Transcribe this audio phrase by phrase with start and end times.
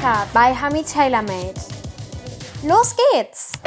[0.00, 1.54] Podcast bei Hami TaylorMade.
[2.66, 3.52] Los geht's!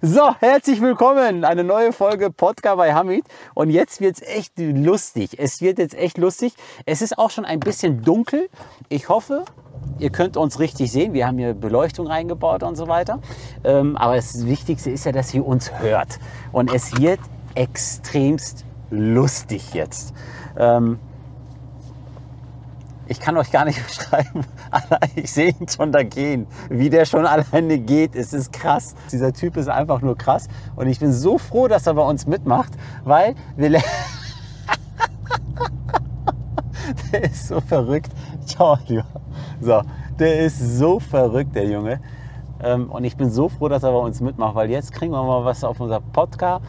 [0.00, 1.44] So, herzlich willkommen.
[1.44, 3.24] Eine neue Folge Podcast bei Hamid.
[3.54, 5.38] Und jetzt wird's echt lustig.
[5.38, 6.54] Es wird jetzt echt lustig.
[6.86, 8.48] Es ist auch schon ein bisschen dunkel.
[8.88, 9.44] Ich hoffe,
[9.98, 11.12] ihr könnt uns richtig sehen.
[11.12, 13.20] Wir haben hier Beleuchtung reingebaut und so weiter.
[13.64, 16.18] Ähm, aber das Wichtigste ist ja, dass ihr uns hört.
[16.52, 17.20] Und es wird
[17.54, 20.14] extremst lustig jetzt.
[20.58, 20.98] Ähm,
[23.08, 24.44] ich kann euch gar nicht beschreiben.
[25.14, 26.46] Ich sehe ihn schon da gehen.
[26.68, 28.94] Wie der schon alleine geht, es ist krass.
[29.12, 30.48] Dieser Typ ist einfach nur krass.
[30.74, 32.72] Und ich bin so froh, dass er bei uns mitmacht,
[33.04, 33.70] weil wir.
[33.70, 33.80] le-
[37.12, 38.10] der ist so verrückt.
[38.44, 39.04] Ciao, lieber.
[39.60, 39.82] So,
[40.18, 42.00] der ist so verrückt, der Junge.
[42.62, 45.22] Ähm, Und ich bin so froh, dass er bei uns mitmacht, weil jetzt kriegen wir
[45.22, 46.64] mal was auf unser Podcast,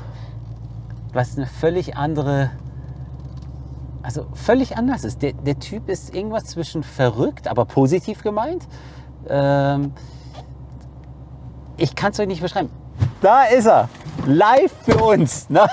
[1.13, 2.52] was eine völlig andere
[4.07, 5.21] also völlig anders ist.
[5.21, 8.66] Der, der Typ ist irgendwas zwischen verrückt, aber positiv gemeint.
[9.27, 9.91] Ähm,
[11.75, 12.69] ich kann es euch nicht beschreiben.
[13.22, 13.89] Da ist er.
[14.25, 15.50] Live für uns.
[15.50, 15.59] Ne?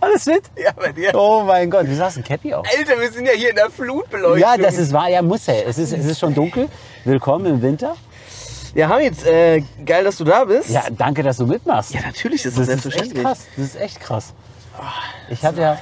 [0.00, 0.42] Alles fit?
[0.62, 1.14] Ja, bei dir.
[1.14, 2.66] Oh mein Gott, wie sahst du ein Cappy auf?
[2.78, 4.38] Alter, wir sind ja hier in der Flutbeleuchtung.
[4.38, 5.08] Ja, das ist wahr.
[5.08, 5.66] Ja, muss er.
[5.66, 6.68] Es ist, es ist schon dunkel.
[7.04, 7.96] Willkommen im Winter.
[8.74, 10.70] Ja, Hamid, äh, geil, dass du da bist.
[10.70, 11.92] Ja, danke, dass du mitmachst.
[11.92, 13.24] Ja, natürlich ist Das das, ist echt selbstverständlich.
[13.24, 13.46] krass.
[13.56, 14.34] Das ist echt krass.
[15.28, 15.78] Ich habe ja.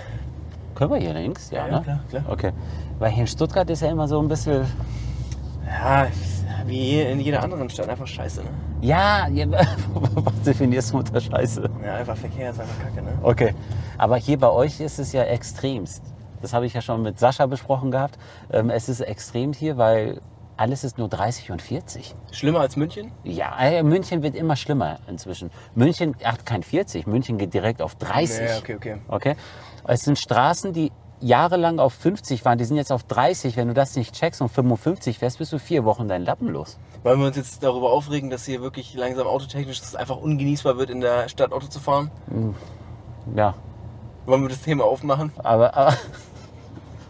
[0.74, 1.50] Können wir hier links?
[1.50, 1.82] Ja, Ja, ne?
[1.82, 2.22] klar, klar.
[2.28, 2.52] Okay.
[2.98, 4.64] Weil hier in Stuttgart ist ja immer so ein bisschen.
[5.66, 6.06] Ja,
[6.66, 8.50] wie in jeder anderen Stadt, einfach scheiße, ne?
[8.80, 9.46] Ja, ja
[9.94, 11.68] was definierst du unter Scheiße?
[11.84, 13.12] Ja, einfach Verkehr ist einfach kacke, ne?
[13.22, 13.54] Okay.
[13.98, 16.02] Aber hier bei euch ist es ja extremst.
[16.40, 18.18] Das habe ich ja schon mit Sascha besprochen gehabt.
[18.52, 20.20] Ähm, es ist extrem hier, weil
[20.58, 22.14] alles ist nur 30 und 40.
[22.32, 23.12] Schlimmer als München?
[23.24, 25.50] Ja, äh, München wird immer schlimmer inzwischen.
[25.74, 28.48] München hat kein 40, München geht direkt auf 30.
[28.48, 28.96] Ja, okay, okay.
[29.08, 29.36] Okay.
[29.86, 33.56] Es sind Straßen, die jahrelang auf 50 waren, die sind jetzt auf 30.
[33.56, 36.78] Wenn du das nicht checkst und 55 fährst, bist du vier Wochen deinen Lappen los.
[37.02, 40.90] Wollen wir uns jetzt darüber aufregen, dass hier wirklich langsam autotechnisch es einfach ungenießbar wird,
[40.90, 42.10] in der Stadt Auto zu fahren?
[43.34, 43.54] Ja,
[44.26, 45.32] Wollen wir das Thema aufmachen?
[45.38, 45.94] aber, aber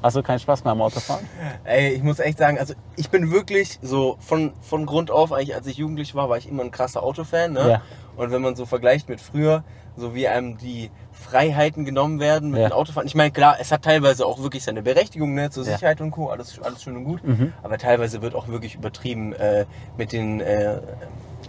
[0.02, 1.26] hast du keinen Spaß mehr am Autofahren?
[1.64, 5.54] Ey, ich muss echt sagen, also ich bin wirklich so von, von Grund auf, eigentlich
[5.54, 7.52] als ich jugendlich war, war ich immer ein krasser Autofan.
[7.54, 7.68] Ne?
[7.68, 7.82] Ja.
[8.16, 9.62] Und wenn man so vergleicht mit früher,
[9.96, 12.68] so wie einem die Freiheiten genommen werden mit Ja.
[12.68, 13.06] dem Autofahren.
[13.06, 15.70] Ich meine, klar, es hat teilweise auch wirklich seine Berechtigung ne, zur Ja.
[15.70, 15.74] Mhm.
[15.74, 17.20] Sicherheit und Co., alles, alles schön und gut.
[17.62, 19.66] Aber teilweise wird auch wirklich übertrieben äh,
[19.96, 20.78] mit, den, äh,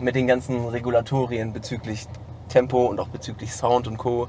[0.02, 2.08] mit den ganzen Regulatorien bezüglich
[2.50, 4.28] Tempo und auch bezüglich Sound und Co.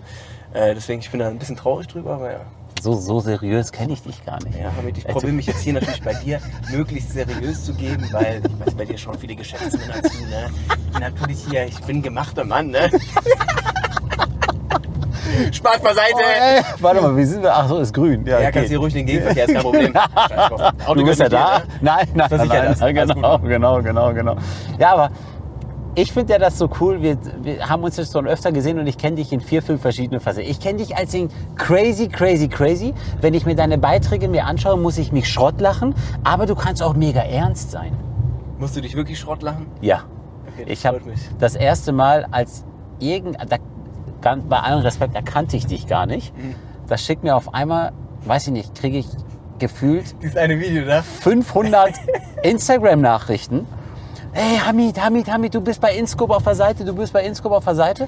[0.52, 2.40] Äh, deswegen, ich bin da ein bisschen traurig drüber, aber ja.
[2.80, 4.58] So, so seriös kenne ich dich gar nicht.
[4.58, 6.40] Ja, Hamid, ich probiere mich jetzt hier natürlich bei dir
[6.72, 10.48] möglichst seriös zu geben, weil ich weiß bei dir schon viele Geschäftsmänner zu, ne?
[10.86, 12.90] Ich bin natürlich hier, ich bin ein gemachter Mann, ne?
[15.52, 16.18] Spaß beiseite!
[16.40, 17.54] Ey, warte mal, wie sind wir?
[17.54, 18.24] Ach so, ist grün.
[18.26, 18.52] Ja, Ja, okay.
[18.52, 19.94] kannst hier ruhig den Gegenverkehr, ist kein Problem.
[20.86, 21.58] Auto Du bist ja da?
[21.58, 21.64] ne?
[21.82, 22.80] Nein, nein, nein, Versichert nein, das.
[22.80, 23.48] nein Alles genau, gut.
[23.48, 24.36] genau, genau, genau.
[24.78, 25.10] Ja, aber
[26.00, 27.02] ich finde ja das so cool.
[27.02, 29.82] Wir, wir haben uns jetzt schon öfter gesehen und ich kenne dich in vier, fünf
[29.82, 30.44] verschiedenen Phasen.
[30.44, 32.94] Ich kenne dich als den crazy, crazy, crazy.
[33.20, 35.94] Wenn ich mir deine Beiträge mir anschaue, muss ich mich Schrott lachen.
[36.24, 37.92] Aber du kannst auch mega ernst sein.
[38.58, 39.66] Musst du dich wirklich Schrott lachen?
[39.82, 40.04] Ja.
[40.52, 41.00] Okay, das Ich habe
[41.38, 42.64] das erste Mal als
[42.98, 46.36] irgend, da, bei allem Respekt erkannte ich dich gar nicht.
[46.36, 46.54] Mhm.
[46.88, 47.92] Da schickt mir auf einmal,
[48.24, 49.06] weiß ich nicht, kriege ich
[49.58, 51.02] gefühlt Dieses eine Video, ne?
[51.02, 51.92] 500
[52.42, 53.66] Instagram-Nachrichten.
[54.32, 57.56] Hey Hamid, Hamid, Hamid, du bist bei Inscope auf der Seite, du bist bei Inscope
[57.56, 58.06] auf der Seite.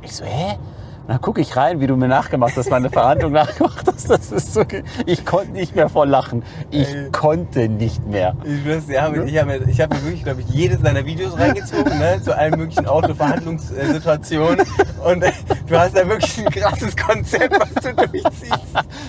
[0.00, 0.56] Ich so, hä?
[1.02, 4.08] Und dann gucke ich rein, wie du mir nachgemacht hast, meine Verhandlung nachgemacht hast.
[4.10, 4.62] Das ist so,
[5.06, 6.42] ich konnte nicht mehr vor Lachen.
[6.70, 7.10] Ich Ey.
[7.10, 8.36] konnte nicht mehr.
[8.44, 11.04] Ich schwör's dir, Hamid, ich habe mir, ich hab mir wirklich, glaube ich, jedes deiner
[11.04, 12.20] Videos reingezogen, ne?
[12.22, 14.64] Zu allen möglichen Autoverhandlungssituationen.
[15.04, 15.32] Und äh,
[15.66, 18.54] du hast da wirklich ein krasses Konzept, was du durchziehst.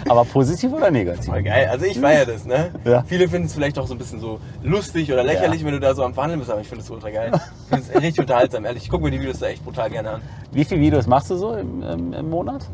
[0.09, 1.25] Aber positiv oder negativ?
[1.25, 1.67] Voll geil.
[1.69, 2.71] Also ich feiere das, ne?
[2.85, 3.03] Ja.
[3.05, 5.67] Viele finden es vielleicht auch so ein bisschen so lustig oder lächerlich, Ja.
[5.67, 7.31] wenn du da so am Verhandeln bist, aber ich finde es ultra geil.
[7.33, 8.83] Ich finde es richtig unterhaltsam, ehrlich.
[8.83, 10.21] Ich gucke mir die Videos da echt brutal gerne an.
[10.53, 12.67] Wie viele Videos machst du so im, im, im Monat?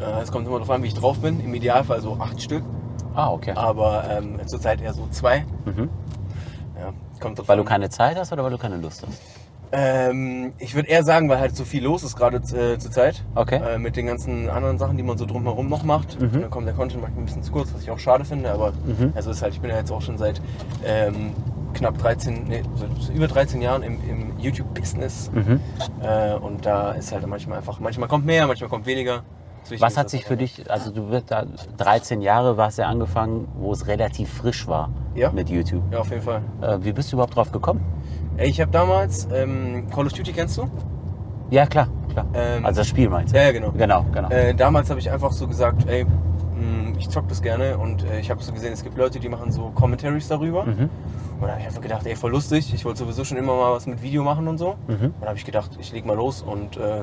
[0.00, 1.40] Äh, Es kommt immer darauf an, wie ich drauf bin.
[1.40, 2.62] Im Idealfall so acht Stück,
[3.14, 3.52] Ah, okay.
[3.54, 5.44] aber ähm, zurzeit eher so zwei.
[5.64, 5.88] Mhm.
[6.78, 7.68] Ja, kommt drauf Weil du an.
[7.68, 9.20] keine Zeit hast oder weil du keine Lust hast?
[9.72, 13.24] Ähm, ich würde eher sagen, weil halt so viel los ist gerade äh, zur Zeit.
[13.34, 13.56] Okay.
[13.74, 16.20] Äh, mit den ganzen anderen Sachen, die man so drumherum noch macht.
[16.20, 16.40] Mhm.
[16.42, 18.52] Dann kommt der Content manchmal ein bisschen zu kurz, was ich auch schade finde.
[18.52, 19.12] Aber Mhm.
[19.16, 20.40] also ist halt, ich bin ja jetzt auch schon seit
[20.84, 21.32] ähm,
[21.76, 25.30] knapp 13, nee, seit über 13 Jahren im, im YouTube-Business.
[25.32, 25.60] Mhm.
[26.02, 29.22] Äh, und da ist halt manchmal einfach, manchmal kommt mehr, manchmal kommt weniger.
[29.80, 31.44] Was hat sich für dich, also du wirst da
[31.78, 35.32] 13 Jahre warst ja angefangen, wo es relativ frisch war Ja.
[35.32, 35.82] mit YouTube.
[35.90, 36.40] Ja, auf jeden Fall.
[36.60, 37.80] Äh, wie bist du überhaupt drauf gekommen?
[38.38, 40.68] Ich habe damals ähm, Call of Duty kennst du?
[41.50, 42.26] Ja, klar, klar.
[42.34, 43.38] Ähm, also das Spiel meinst du?
[43.38, 43.72] Ja, ja, genau.
[43.72, 44.28] Genau, genau.
[44.30, 48.20] Äh, damals habe ich einfach so gesagt, ey, mh, ich zock das gerne und äh,
[48.20, 50.64] ich habe so gesehen, es gibt Leute, die machen so Commentaries darüber.
[50.64, 50.90] Mhm.
[51.40, 52.72] Und da habe ich einfach gedacht, ey, voll lustig.
[52.74, 54.76] Ich wollte sowieso schon immer mal was mit Video machen und so.
[54.88, 55.06] Mhm.
[55.06, 57.02] Und da habe ich gedacht, ich leg mal los und äh,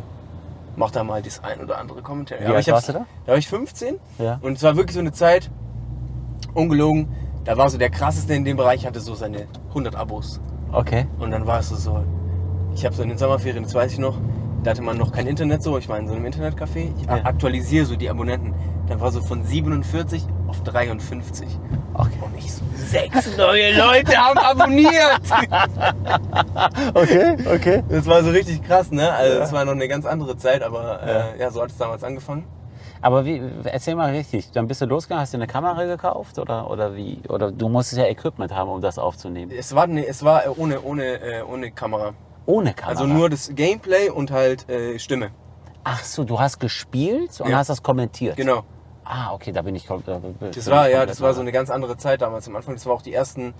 [0.75, 2.39] mach da mal das ein oder andere Kommentar.
[2.39, 3.05] Wie alt ich hab's- warst du da?
[3.25, 4.39] Da war ich 15 Ja.
[4.41, 5.51] und es war wirklich so eine Zeit,
[6.53, 7.07] ungelogen,
[7.45, 10.39] da war so der krasseste in dem Bereich, hatte so seine 100 Abos.
[10.71, 11.07] Okay.
[11.19, 12.03] Und dann war es so, so
[12.73, 14.17] ich habe so in den Sommerferien, das weiß ich noch,
[14.63, 17.23] da hatte man noch kein Internet so, ich war in so einem Internetcafé, ich Ja.
[17.25, 18.53] aktualisiere so die Abonnenten.
[18.87, 21.47] Dann war so von 47 auf 53.
[21.95, 22.09] Okay.
[22.21, 25.21] Und ich so, sechs neue Leute haben abonniert!
[26.93, 27.83] Okay, okay.
[27.89, 29.11] Das war so richtig krass, ne?
[29.11, 29.39] Also Ja.
[29.39, 32.45] das war noch eine ganz andere Zeit, aber äh, ja, so hat es damals angefangen.
[33.01, 36.69] Aber wie, erzähl mal richtig, dann bist du losgegangen, hast du eine Kamera gekauft oder,
[36.69, 37.19] oder wie?
[37.27, 39.51] Oder du musstest ja Equipment haben, um das aufzunehmen.
[39.57, 42.13] Es war, ne, es war äh, ohne, ohne, äh, ohne Kamera.
[42.45, 42.89] Ohne Kamera.
[42.99, 45.31] Also nur das Gameplay und halt äh, Stimme.
[45.83, 47.57] Ach so, du hast gespielt und Ja.
[47.57, 48.37] hast das kommentiert.
[48.37, 48.63] Genau.
[49.05, 49.85] Ah, okay, da bin ich.
[49.87, 52.47] kom- Da bin Das war ja, komplett das war so eine ganz andere Zeit damals
[52.47, 52.73] am Anfang.
[52.75, 53.53] Das war auch die ersten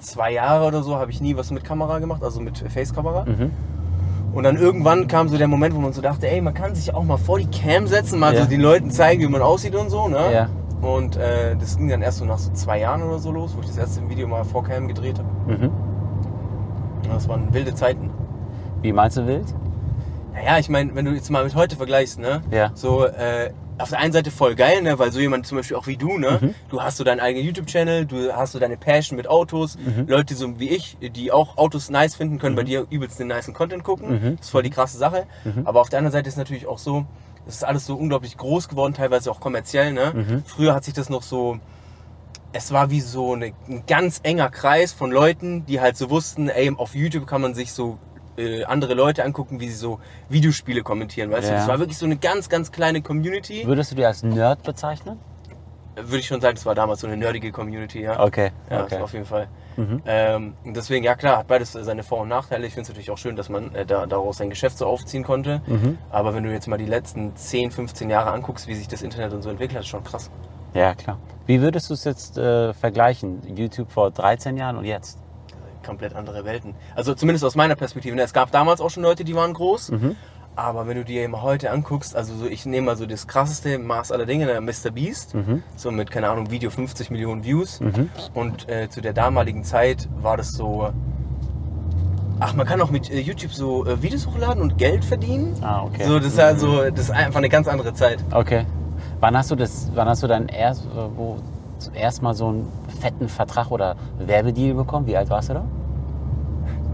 [0.00, 3.24] zwei Jahre oder so, habe ich nie was mit Kamera gemacht, also mit Face-Kamera.
[3.24, 3.52] Mhm.
[4.32, 6.92] Und dann irgendwann kam so der Moment, wo man so dachte, ey, man kann sich
[6.94, 8.42] auch mal vor die Cam setzen, mal Ja.
[8.42, 10.32] so den Leuten zeigen, wie man aussieht und so, ne?
[10.32, 10.48] Ja.
[10.82, 13.60] Und äh, das ging dann erst so nach so zwei Jahren oder so los, wo
[13.60, 15.28] ich das erste Video mal vor Cam gedreht habe.
[15.58, 15.70] Mhm.
[17.12, 18.10] Das waren wilde Zeiten.
[18.82, 19.46] Wie meinst du wild?
[20.34, 22.42] Naja, ich meine, wenn du jetzt mal mit heute vergleichst, ne?
[22.50, 22.70] Ja.
[22.74, 24.98] So, äh, auf der einen Seite voll geil, ne?
[24.98, 26.38] Weil so jemand zum Beispiel auch wie du, ne?
[26.40, 26.54] Mhm.
[26.68, 29.76] Du hast so deinen eigenen YouTube-Channel, du hast so deine Passion mit Autos.
[29.76, 30.06] Mhm.
[30.06, 33.54] Leute so wie ich, die auch Autos nice finden, können bei dir übelst den nicen
[33.54, 34.10] Content gucken.
[34.10, 34.36] Mhm.
[34.36, 35.26] Das ist voll die krasse Sache.
[35.64, 37.06] Aber auf der anderen Seite ist natürlich auch so,
[37.46, 40.12] es ist alles so unglaublich groß geworden, teilweise auch kommerziell, ne?
[40.14, 40.42] Mhm.
[40.44, 41.58] Früher hat sich das noch so,
[42.52, 46.48] es war wie so eine, ein ganz enger Kreis von Leuten, die halt so wussten,
[46.48, 47.98] ey, auf YouTube kann man sich so
[48.38, 51.52] äh, andere Leute angucken, wie sie so Videospiele kommentieren, weißt du?
[51.52, 51.58] Ja.
[51.58, 53.66] Das war wirklich so eine ganz, ganz kleine Community.
[53.66, 55.18] Würdest du dich als Nerd bezeichnen?
[55.96, 58.20] Würde ich schon sagen, das war damals so eine nerdige Community, ja.
[58.20, 58.52] Okay.
[58.70, 58.98] Ja, okay.
[58.98, 59.48] auf jeden Fall.
[59.76, 60.02] Mhm.
[60.06, 62.66] Ähm, deswegen, ja klar, hat beides seine Vor- und Nachteile.
[62.66, 65.24] Ich finde es natürlich auch schön, dass man äh, da, daraus sein Geschäft so aufziehen
[65.24, 65.60] konnte.
[65.66, 65.98] Mhm.
[66.10, 69.32] Aber wenn du jetzt mal die letzten 10, 15 Jahre anguckst, wie sich das Internet
[69.32, 70.30] und so entwickelt hat, ist schon krass.
[70.74, 71.18] Ja, klar.
[71.46, 73.56] Wie würdest du es jetzt äh, vergleichen?
[73.56, 75.18] YouTube vor 13 Jahren und jetzt?
[75.88, 76.74] Komplett andere Welten.
[76.94, 78.14] Also zumindest aus meiner Perspektive.
[78.14, 79.90] ne, Es gab damals auch schon Leute, die waren groß.
[79.92, 80.16] Mhm.
[80.54, 83.78] Aber wenn du dir mal heute anguckst, also so, ich nehme mal so das krasseste
[83.78, 84.90] Maß aller Dinge, der Mr.
[84.92, 85.62] Beast, Mhm.
[85.76, 87.80] so mit, keine Ahnung, Video 50 Millionen Views.
[87.80, 88.10] Mhm.
[88.34, 90.90] Und äh, zu der damaligen Zeit war das so.
[92.40, 95.56] Ach, man kann auch mit äh, YouTube so äh, Videos hochladen und Geld verdienen.
[95.62, 96.04] Ah, okay.
[96.04, 98.18] So, das ist also, das ist einfach eine ganz andere Zeit.
[98.32, 98.66] Okay.
[99.20, 101.38] Wann hast du das, wann hast du dann erst, äh, wo
[101.78, 102.68] zuerst mal so einen
[102.98, 105.06] fetten Vertrag oder Werbedeal bekommen?
[105.06, 105.64] Wie alt warst du da?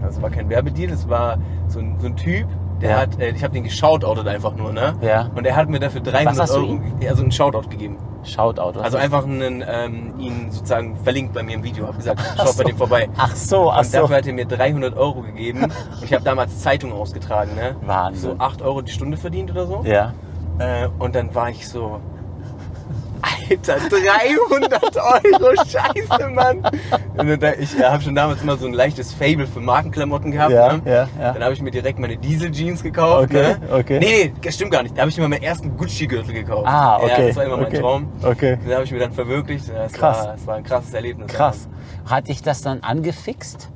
[0.01, 1.37] Das war kein Werbedeal, das war
[1.67, 2.47] so ein, so ein Typ,
[2.81, 2.97] der Ja.
[2.99, 4.93] hat, äh, ich habe den geshoutoutet einfach nur, ne?
[5.01, 5.29] Ja.
[5.35, 6.79] Und er hat mir dafür 300 hast du Euro,
[7.09, 7.97] also einen Shoutout gegeben.
[8.23, 8.75] Shoutout.
[8.75, 11.87] was Also einfach einen, ähm, ihn sozusagen verlinkt bei mir im Video.
[11.87, 12.63] Hab gesagt, schaut bei so.
[12.63, 13.07] dem vorbei.
[13.17, 14.01] Ach so, ach Und so.
[14.01, 15.63] dafür hat er mir 300 Euro gegeben.
[15.63, 15.73] Und
[16.03, 17.75] ich habe damals Zeitung ausgetragen, ne?
[17.85, 18.31] Wahnsinn.
[18.31, 19.81] So 8 Euro die Stunde verdient oder so.
[19.85, 20.13] Ja.
[20.57, 21.99] Äh, und dann war ich so,
[23.25, 26.61] Alter, 300 Euro, scheiße, Mann.
[27.17, 30.51] Und dann, ich habe schon damals immer so ein leichtes Fable für Markenklamotten gehabt.
[30.51, 30.81] Ja, ne?
[30.85, 31.33] ja, ja.
[31.33, 33.31] Dann habe ich mir direkt meine Diesel-Jeans gekauft.
[33.31, 33.59] Okay, ne?
[33.71, 33.99] okay.
[33.99, 34.95] Nee, nee, das stimmt gar nicht.
[34.95, 36.67] Da habe ich mir meinen ersten Gucci-Gürtel gekauft.
[36.67, 37.09] Ah, okay.
[37.09, 37.79] Ja, das war immer mein okay.
[37.79, 38.11] Traum.
[38.21, 38.57] Okay.
[38.57, 39.69] Den habe ich mir dann verwirklicht.
[39.69, 40.19] Das Krass.
[40.19, 41.31] War, das war ein krasses Erlebnis.
[41.31, 41.67] Krass.
[42.05, 43.69] Hat dich das dann angefixt?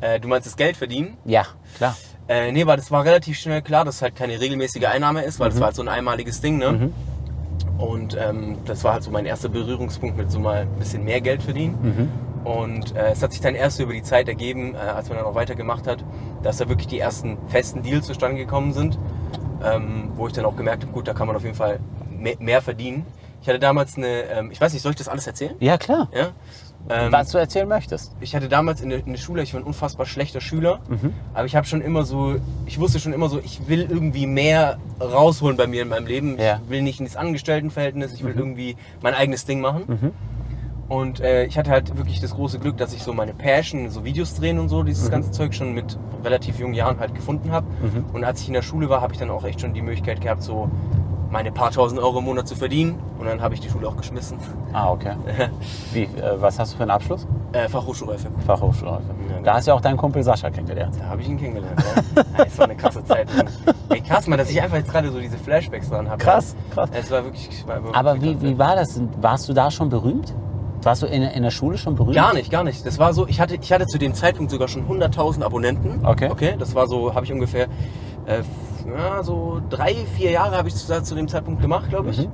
[0.00, 1.16] Äh, du meinst das Geld verdienen?
[1.24, 1.96] Ja, klar.
[2.28, 5.40] Äh, nee, weil das war relativ schnell klar, dass es halt keine regelmäßige Einnahme ist,
[5.40, 6.72] weil das war halt so ein einmaliges Ding, ne?
[6.72, 6.94] Mhm.
[7.78, 11.20] Und ähm, das war halt so mein erster Berührungspunkt mit so mal ein bisschen mehr
[11.20, 11.78] Geld verdienen.
[11.82, 12.48] Mhm.
[12.48, 15.18] Und äh, es hat sich dann erst so über die Zeit ergeben, äh, als man
[15.18, 16.04] dann auch weitergemacht hat,
[16.42, 18.98] dass da wirklich die ersten festen Deals zustande gekommen sind,
[19.62, 22.36] ähm, wo ich dann auch gemerkt habe, gut, da kann man auf jeden Fall mehr,
[22.38, 23.04] mehr verdienen.
[23.42, 25.54] Ich hatte damals eine, ähm, ich weiß nicht, soll ich das alles erzählen?
[25.60, 26.08] Ja, klar.
[26.12, 26.30] Ja.
[26.90, 28.12] Ähm, Was du erzählen möchtest.
[28.20, 31.12] ich hatte damals in der, in der Schule, ich war ein unfassbar schlechter Schüler, Mhm.
[31.34, 34.78] aber ich habe schon immer so, ich wusste schon immer so, ich will irgendwie mehr
[35.00, 36.38] rausholen bei mir in meinem Leben.
[36.38, 36.60] Ja.
[36.64, 38.38] Ich will nicht in das Angestelltenverhältnis, ich will Mhm.
[38.38, 39.82] irgendwie mein eigenes Ding machen.
[39.86, 40.12] Mhm.
[40.88, 44.04] Und äh, ich hatte halt wirklich das große Glück, dass ich so meine Passion, so
[44.06, 45.12] Videos drehen und so, dieses Mhm.
[45.12, 47.66] ganze Zeug schon mit relativ jungen Jahren halt gefunden habe.
[47.82, 48.06] Mhm.
[48.14, 50.22] Und als ich in der Schule war, habe ich dann auch echt schon die Möglichkeit
[50.22, 50.70] gehabt, so
[51.30, 52.98] meine paar tausend Euro im Monat zu verdienen.
[53.18, 54.38] Und dann habe ich die Schule auch geschmissen.
[54.72, 55.12] Ah, okay.
[55.92, 56.08] Wie, äh,
[56.40, 57.26] was hast du für einen Abschluss?
[57.52, 58.28] äh, Fachhochschulreife.
[58.46, 59.02] Fachhochschulreife.
[59.30, 60.96] Ja, Da hast du ja auch deinen Kumpel Sascha kennengelernt.
[61.00, 61.82] Da habe ich ihn kennengelernt.
[62.16, 62.22] Ja.
[62.38, 63.28] Ja, Es war eine krasse Zeit.
[63.88, 66.22] Ey, krass, mal, dass ich einfach jetzt gerade so diese Flashbacks dran habe.
[66.22, 66.90] Krass, krass.
[66.92, 67.66] Es war wirklich.
[67.66, 69.00] war wirklich Aber wie, wie war das?
[69.20, 70.34] Warst du da schon berühmt?
[70.82, 72.14] Warst du in, in der Schule schon berühmt?
[72.14, 72.86] Gar nicht, gar nicht.
[72.86, 76.04] Das war so, ich hatte, ich hatte zu dem Zeitpunkt sogar schon 100.000 Abonnenten.
[76.06, 76.28] Okay.
[76.30, 77.64] Okay, das war so, habe ich ungefähr,
[78.26, 78.42] äh,
[78.96, 82.18] ja, so drei, vier Jahre habe ich zu, zu dem Zeitpunkt gemacht, glaube ich.
[82.26, 82.32] Mhm.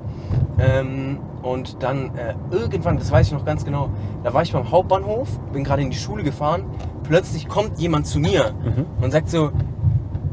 [0.58, 3.90] Ähm, und dann äh, irgendwann, das weiß ich noch ganz genau,
[4.22, 6.64] da war ich beim Hauptbahnhof, bin gerade in die Schule gefahren.
[7.02, 8.86] Plötzlich kommt jemand zu mir Mhm.
[9.02, 9.50] und sagt so: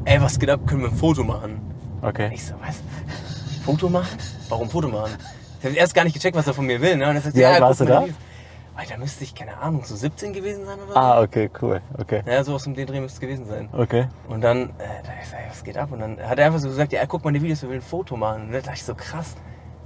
[0.06, 0.62] Ey, was geht ab?
[0.68, 1.60] Können wir ein Foto machen?
[2.02, 2.30] Okay.
[2.34, 2.82] Ich so, was?
[3.66, 4.18] Foto machen?
[4.50, 5.12] Warum Foto machen?
[5.60, 6.96] Ich habe erst gar nicht gecheckt, was er von mir will.
[6.98, 7.08] Ne?
[7.10, 8.02] Und er sagt, Wie alt guck warst du da?
[8.06, 8.14] die
[8.72, 8.82] Videos.
[8.82, 11.00] Alter, müsste ich, keine Ahnung, so 17 gewesen sein oder so?
[11.00, 11.82] Ah, okay, cool.
[11.98, 12.24] Okay.
[12.26, 13.70] Ja, so aus dem Dreh müsste es gewesen sein.
[13.72, 14.08] Okay.
[14.28, 15.92] Und dann, äh, da ich ey, was geht ab?
[15.92, 17.82] Und dann hat er einfach so gesagt, ja, guck mal die Videos, wir will ein
[17.82, 18.44] Foto machen.
[18.44, 19.36] Und da dachte ich so, krass.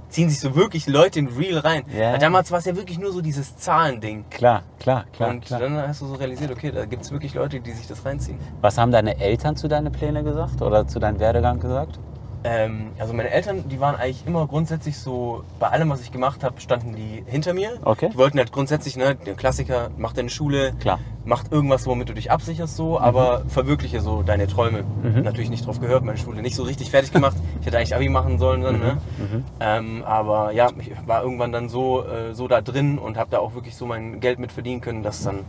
[0.08, 1.82] Ziehen sich so wirklich Leute in Real rein.
[1.92, 2.12] Ja.
[2.12, 4.24] Weil damals war es ja wirklich nur so dieses Zahlending.
[4.30, 5.30] Klar, klar, klar.
[5.30, 5.58] und klar.
[5.58, 8.38] dann hast du so realisiert, okay, da gibt es wirklich Leute, die sich das reinziehen.
[8.60, 11.98] Was haben deine Eltern zu deinen Plänen gesagt oder zu deinem Werdegang gesagt?
[12.46, 16.44] Ähm, also meine Eltern, die waren eigentlich immer grundsätzlich so, bei allem, was ich gemacht
[16.44, 17.72] habe, standen die hinter mir.
[17.82, 18.08] Okay.
[18.12, 21.00] Die wollten halt grundsätzlich, ne, der Klassiker, mach deine Schule, Klar.
[21.24, 24.84] mach irgendwas, womit du dich absicherst so, aber verwirkliche so deine Träume.
[25.02, 25.22] Mhm.
[25.22, 27.36] Natürlich nicht drauf gehört, meine Schule nicht so richtig fertig gemacht.
[27.60, 28.98] ich hätte eigentlich Abi machen sollen dann, ne?
[29.18, 29.44] Mhm.
[29.58, 33.40] Ähm, aber ja, ich war irgendwann dann so, äh, so da drin und habe da
[33.40, 35.40] auch wirklich so mein Geld mit verdienen können, dass dann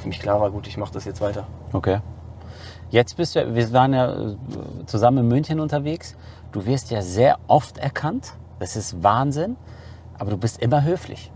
[0.00, 1.46] für mich klar war, gut, ich mache das jetzt weiter.
[1.74, 1.98] Okay.
[2.90, 4.36] Jetzt bist du, wir waren ja äh,
[4.86, 6.16] zusammen in München unterwegs.
[6.52, 8.32] Du wirst ja sehr oft erkannt.
[8.58, 9.56] Das ist Wahnsinn.
[10.18, 11.30] Aber du bist immer höflich.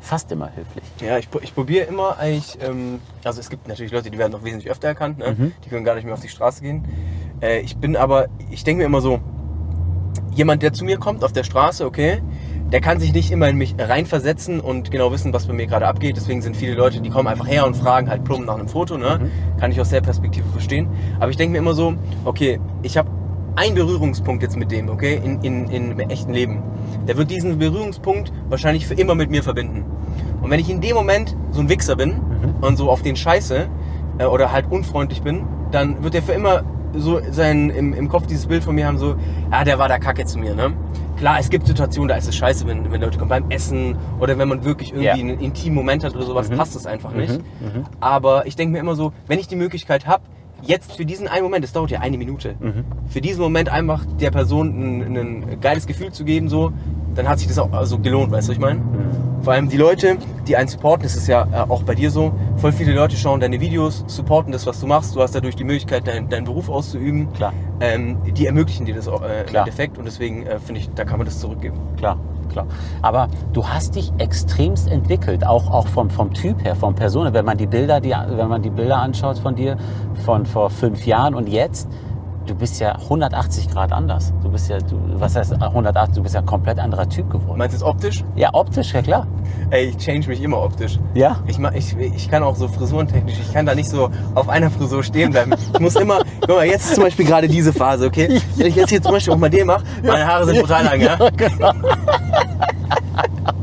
[0.00, 0.84] Fast immer höflich.
[1.00, 4.42] Ja, ich, ich probiere immer eigentlich, ähm, also es gibt natürlich Leute, die werden noch
[4.42, 5.36] wesentlich öfter erkannt, ne?
[5.38, 5.52] Mhm.
[5.64, 6.84] die können gar nicht mehr auf die Straße gehen.
[7.40, 9.20] Äh, ich bin aber, ich denke mir immer so,
[10.34, 12.20] jemand, der zu mir kommt auf der Straße, okay,
[12.72, 15.86] der kann sich nicht immer in mich reinversetzen und genau wissen, was bei mir gerade
[15.86, 16.16] abgeht.
[16.16, 18.96] Deswegen sind viele Leute, die kommen einfach her und fragen halt plump nach einem Foto.
[18.96, 19.30] Ne?
[19.60, 20.88] Kann ich aus der Perspektive verstehen.
[21.20, 23.10] Aber ich denke mir immer so, okay, ich habe
[23.56, 26.62] einen Berührungspunkt jetzt mit dem, okay, in, in, in, im echten Leben.
[27.06, 29.84] Der wird diesen Berührungspunkt wahrscheinlich für immer mit mir verbinden.
[30.40, 32.20] Und wenn ich in dem Moment so ein Wichser bin
[32.62, 33.68] und so auf den Scheiße
[34.16, 36.64] äh, oder halt unfreundlich bin, dann wird er für immer
[36.94, 39.16] so sein, im, im Kopf dieses Bild von mir haben, so,
[39.50, 40.72] ja, der war da kacke zu mir, ne?
[41.16, 44.38] Klar, es gibt Situationen, da ist es scheiße, wenn, wenn Leute kommen beim Essen oder
[44.38, 45.14] wenn man wirklich irgendwie Ja.
[45.14, 46.56] einen intimen Moment hat oder sowas, Mhm.
[46.56, 47.38] passt das einfach nicht.
[47.38, 47.84] Mhm.
[48.00, 50.24] Aber ich denke mir immer so, wenn ich die Möglichkeit habe,
[50.62, 52.84] jetzt für diesen einen Moment, das dauert ja eine Minute, Mhm.
[53.08, 54.68] für diesen Moment einfach der Person
[55.02, 56.72] ein, ein geiles Gefühl zu geben, so,
[57.14, 58.80] dann hat sich das auch also gelohnt, weißt du, was ich meine?
[59.42, 62.32] Vor allem die Leute, die einen supporten, das ist ja äh, auch bei dir so,
[62.58, 65.64] voll viele Leute schauen deine Videos, supporten das, was du machst, du hast dadurch die
[65.64, 67.32] Möglichkeit, dein, deinen Beruf auszuüben.
[67.32, 67.52] Klar.
[67.80, 69.56] Ähm, die ermöglichen dir das auch, äh, im.
[69.56, 71.76] Endeffekt und deswegen äh, finde ich, da kann man das zurückgeben.
[71.96, 72.18] Klar,
[72.52, 72.66] klar.
[73.02, 77.34] Aber du hast dich extremst entwickelt, auch, auch vom, vom Typ her, von Person.
[77.34, 79.76] Wenn man die Bilder, die, wenn man die Bilder anschaut von dir
[80.24, 81.88] von vor fünf Jahren und jetzt,
[82.46, 84.32] du bist ja 180 Grad anders.
[84.42, 86.14] Du bist ja, du, was heißt 180?
[86.14, 87.58] Du bist ja ein komplett anderer Typ geworden.
[87.58, 88.24] Meinst du es optisch?
[88.34, 89.26] Ja, optisch, ja klar.
[89.70, 90.98] Ey, ich change mich immer optisch.
[91.14, 91.40] Ja.
[91.46, 95.02] Ich, ich, ich kann auch so frisurentechnisch, ich kann da nicht so auf einer Frisur
[95.02, 95.54] stehen bleiben.
[95.74, 98.40] Ich muss immer, guck mal, jetzt ist zum Beispiel gerade diese Phase, okay?
[98.56, 101.00] Wenn ich jetzt hier zum Beispiel auch mal den mache, meine Haare sind brutal lang,
[101.00, 101.18] ja?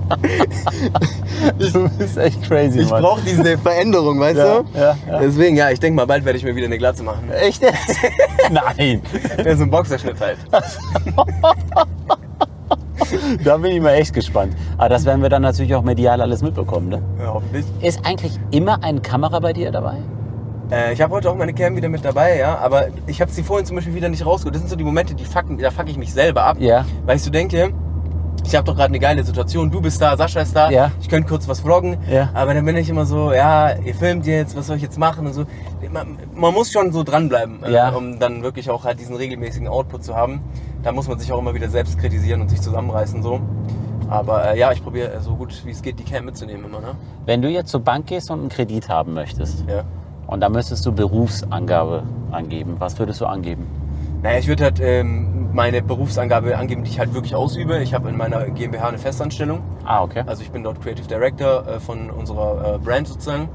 [1.59, 4.65] Du bist echt crazy, Ich brauche diese Veränderung, weißt Ja, du?
[4.77, 5.19] ja, ja.
[5.19, 7.29] Deswegen, ja, ich denke mal, bald werde ich mir wieder eine Glatze machen.
[7.31, 7.61] Echt?
[8.51, 9.01] Nein.
[9.37, 10.37] Das ist ein Boxerschnitt halt.
[13.43, 14.55] Da bin ich mal echt gespannt.
[14.77, 16.89] Aber das werden wir dann natürlich auch medial alles mitbekommen.
[16.89, 17.01] Ne?
[17.19, 17.65] Ja, hoffentlich.
[17.81, 19.95] Ist eigentlich immer eine Kamera bei dir dabei?
[20.71, 23.41] Äh, ich habe heute auch meine Cam wieder mit dabei, ja, aber ich habe sie
[23.41, 24.53] vorhin zum Beispiel wieder nicht rausgeholt.
[24.53, 26.57] Das sind so die Momente, die fucken, da fuck ich mich selber ab.
[26.59, 26.85] Ja.
[27.05, 27.73] Weil ich so denke,
[28.45, 30.91] ich habe doch gerade eine geile Situation, du bist da, Sascha ist da, Ja.
[31.01, 32.29] ich könnte kurz was vloggen, Ja.
[32.33, 35.27] aber dann bin ich immer so, ja, ihr filmt jetzt, was soll ich jetzt machen
[35.27, 35.45] und so.
[35.91, 37.89] Man, man muss schon so dranbleiben, äh, Ja.
[37.89, 40.41] um dann wirklich auch halt diesen regelmäßigen Output zu haben.
[40.83, 43.39] Da muss man sich auch immer wieder selbst kritisieren und sich zusammenreißen so.
[44.09, 46.79] Aber äh, ja, ich probiere äh, so gut wie es geht, die Cam mitzunehmen immer,
[46.79, 46.95] ne?
[47.25, 49.83] Wenn du jetzt zur Bank gehst und einen Kredit haben möchtest Ja.
[50.27, 53.67] und da müsstest du Berufsangabe angeben, was würdest du angeben?
[54.21, 57.81] Naja, ich würde halt ähm, meine Berufsangabe angeben, die ich halt wirklich ausübe.
[57.81, 59.61] Ich habe in meiner GmbH eine Festanstellung.
[59.85, 60.23] Ah, okay.
[60.25, 63.47] Also ich bin dort Creative Director äh, von unserer äh, Brand sozusagen.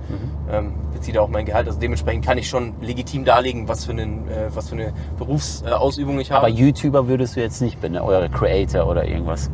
[0.51, 1.67] Ähm, beziehe da auch mein Gehalt.
[1.67, 6.19] Also dementsprechend kann ich schon legitim darlegen, was für, einen, äh, was für eine Berufsausübung
[6.19, 6.47] ich habe.
[6.47, 9.51] Aber YouTuber würdest du jetzt nicht bin, oder Creator oder irgendwas.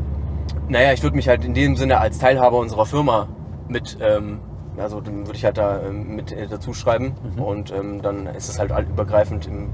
[0.69, 3.27] naja, ich würde mich halt in dem Sinne als Teilhaber unserer Firma
[3.69, 4.39] mit, ähm,
[4.77, 7.15] also dann würde ich halt da ähm, mit äh, dazu schreiben.
[7.37, 9.71] Und ähm, dann ist es halt übergreifend im,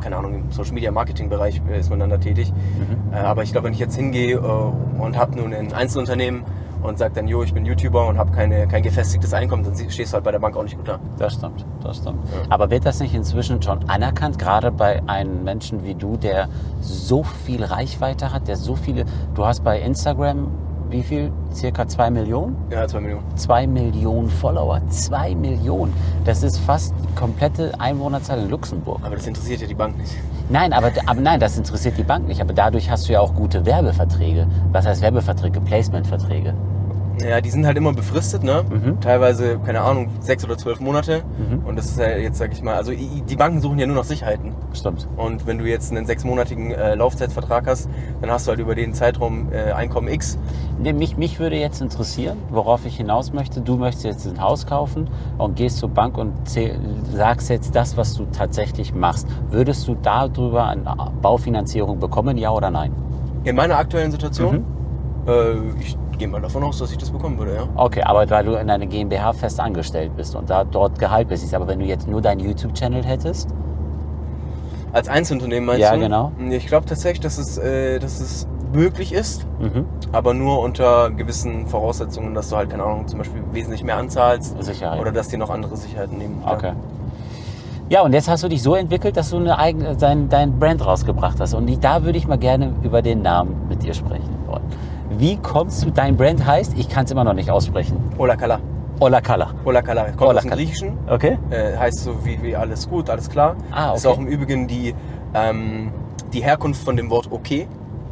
[0.00, 2.52] keine Ahnung, im Social Media Marketing Bereich äh, ist man dann da tätig.
[3.12, 4.38] Äh, aber ich glaube, wenn ich jetzt hingehe äh,
[5.00, 6.42] und habe nun ein Einzelunternehmen
[6.82, 10.12] und sage dann, jo, ich bin YouTuber und habe keine, kein gefestigtes Einkommen, dann stehst
[10.12, 10.98] du halt bei der Bank auch nicht gut da.
[11.18, 12.18] Das stimmt, das stimmt.
[12.32, 12.42] Ja.
[12.48, 16.48] Aber wird das nicht inzwischen schon anerkannt, gerade bei einem Menschen wie du, der
[16.80, 19.04] so viel Reichweite hat, der so viele,
[19.34, 20.48] du hast bei Instagram
[20.90, 21.32] wie viel?
[21.52, 22.56] Circa zwei Millionen?
[22.70, 23.36] Ja, zwei Millionen.
[23.36, 24.80] Zwei Millionen Follower.
[24.88, 25.92] Zwei Millionen.
[26.24, 29.00] Das ist fast die komplette Einwohnerzahl in Luxemburg.
[29.02, 30.16] Aber das interessiert ja die Bank nicht.
[30.48, 32.40] Nein, aber, aber nein, das interessiert die Bank nicht.
[32.40, 34.48] Aber dadurch hast du ja auch gute Werbeverträge.
[34.72, 35.60] Was heißt Werbeverträge?
[35.60, 36.54] Placementverträge.
[37.28, 38.64] Ja, die sind halt immer befristet, ne?
[38.70, 39.00] Mhm.
[39.00, 41.22] Teilweise, keine Ahnung, sechs oder zwölf Monate.
[41.38, 41.64] Mhm.
[41.66, 44.04] Und das ist ja jetzt, sag ich mal, also die Banken suchen ja nur nach
[44.04, 44.54] Sicherheiten.
[44.72, 45.06] Stimmt.
[45.16, 47.88] Und wenn du jetzt einen sechsmonatigen äh, Laufzeitvertrag hast,
[48.20, 50.38] dann hast du halt über den Zeitraum äh, Einkommen X.
[50.78, 53.60] Nee, mich, mich würde jetzt interessieren, worauf ich hinaus möchte.
[53.60, 56.32] Du möchtest jetzt ein Haus kaufen und gehst zur Bank und
[57.12, 59.26] sagst jetzt das, was du tatsächlich machst.
[59.50, 62.92] Würdest du darüber eine Baufinanzierung bekommen, ja oder nein?
[63.44, 64.64] In meiner aktuellen Situation,
[65.26, 65.28] Mhm.
[65.28, 67.68] äh, ich gehe mal davon aus, dass ich das bekommen würde, ja.
[67.74, 71.52] Okay, aber weil du in einer GmbH fest angestellt bist und da dort Gehalt bist.
[71.54, 73.48] Aber wenn du jetzt nur deinen YouTube-Channel hättest,
[74.92, 76.00] Als Einzelunternehmen meinst Ja, du?
[76.00, 76.32] genau.
[76.50, 79.86] Ich glaube tatsächlich, dass es, äh, dass es möglich ist, mhm.
[80.12, 84.62] aber nur unter gewissen Voraussetzungen, dass du halt, keine Ahnung, zum Beispiel wesentlich mehr anzahlst
[84.62, 85.00] Sicherheit.
[85.00, 86.42] oder dass die noch andere Sicherheiten nehmen.
[86.44, 86.52] Ja.
[86.52, 86.72] Okay.
[87.88, 90.84] Ja, und jetzt hast du dich so entwickelt, dass du eine eigene, dein, dein Brand
[90.84, 91.54] rausgebracht hast.
[91.54, 94.39] Und da würde ich mal gerne über den Namen mit dir sprechen.
[95.20, 98.58] Wie kommst du, dein Brand heißt, ich kann es immer noch nicht aussprechen, Olakala.
[99.00, 99.50] Olakala.
[99.64, 100.04] Olakala.
[100.12, 100.40] Kommt aus Olakala.
[100.40, 100.98] dem Griechischen.
[101.08, 101.36] Okay?
[101.50, 103.54] Äh, heißt so wie, wie alles gut, alles klar.
[103.70, 104.14] Ah, Ist okay.
[104.14, 104.94] auch im Übrigen die,
[105.34, 105.90] ähm,
[106.32, 107.68] die Herkunft von dem Wort okay.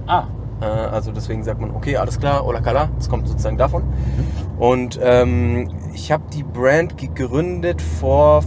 [0.07, 0.25] Ah,
[0.61, 2.89] Äh, also deswegen sagt man okay, alles klar, Olakala.
[2.99, 3.85] Das kommt sozusagen davon.
[4.59, 8.43] Und ähm, ich habe die Brand gegründet vor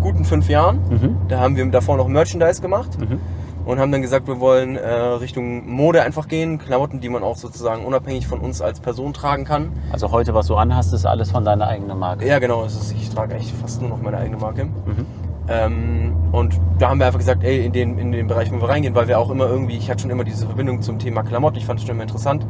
[0.00, 0.78] guten fünf Jahren.
[0.90, 1.16] mhm.
[1.28, 3.18] Da haben wir davor noch Merchandise gemacht Mhm.
[3.66, 6.58] Und haben dann gesagt, wir wollen äh, Richtung Mode einfach gehen.
[6.58, 9.72] Klamotten, die man auch sozusagen unabhängig von uns als Person tragen kann.
[9.90, 12.26] Also heute, was du anhast, ist alles von deiner eigenen Marke.
[12.26, 12.64] Ja, genau.
[12.64, 14.66] Ist, ich trage eigentlich fast nur noch meine eigene Marke.
[14.66, 15.06] Mhm.
[15.48, 18.68] Ähm, und da haben wir einfach gesagt, ey, in den, in den Bereich wollen wir
[18.68, 21.58] reingehen, weil wir auch immer irgendwie, ich hatte schon immer diese Verbindung zum Thema Klamotten,
[21.58, 22.46] ich fand es schon immer interessant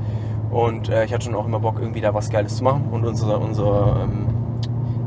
[0.51, 2.89] und äh, ich hatte schon auch immer Bock, irgendwie da was Geiles zu machen.
[2.91, 4.27] Und unser, unser ähm,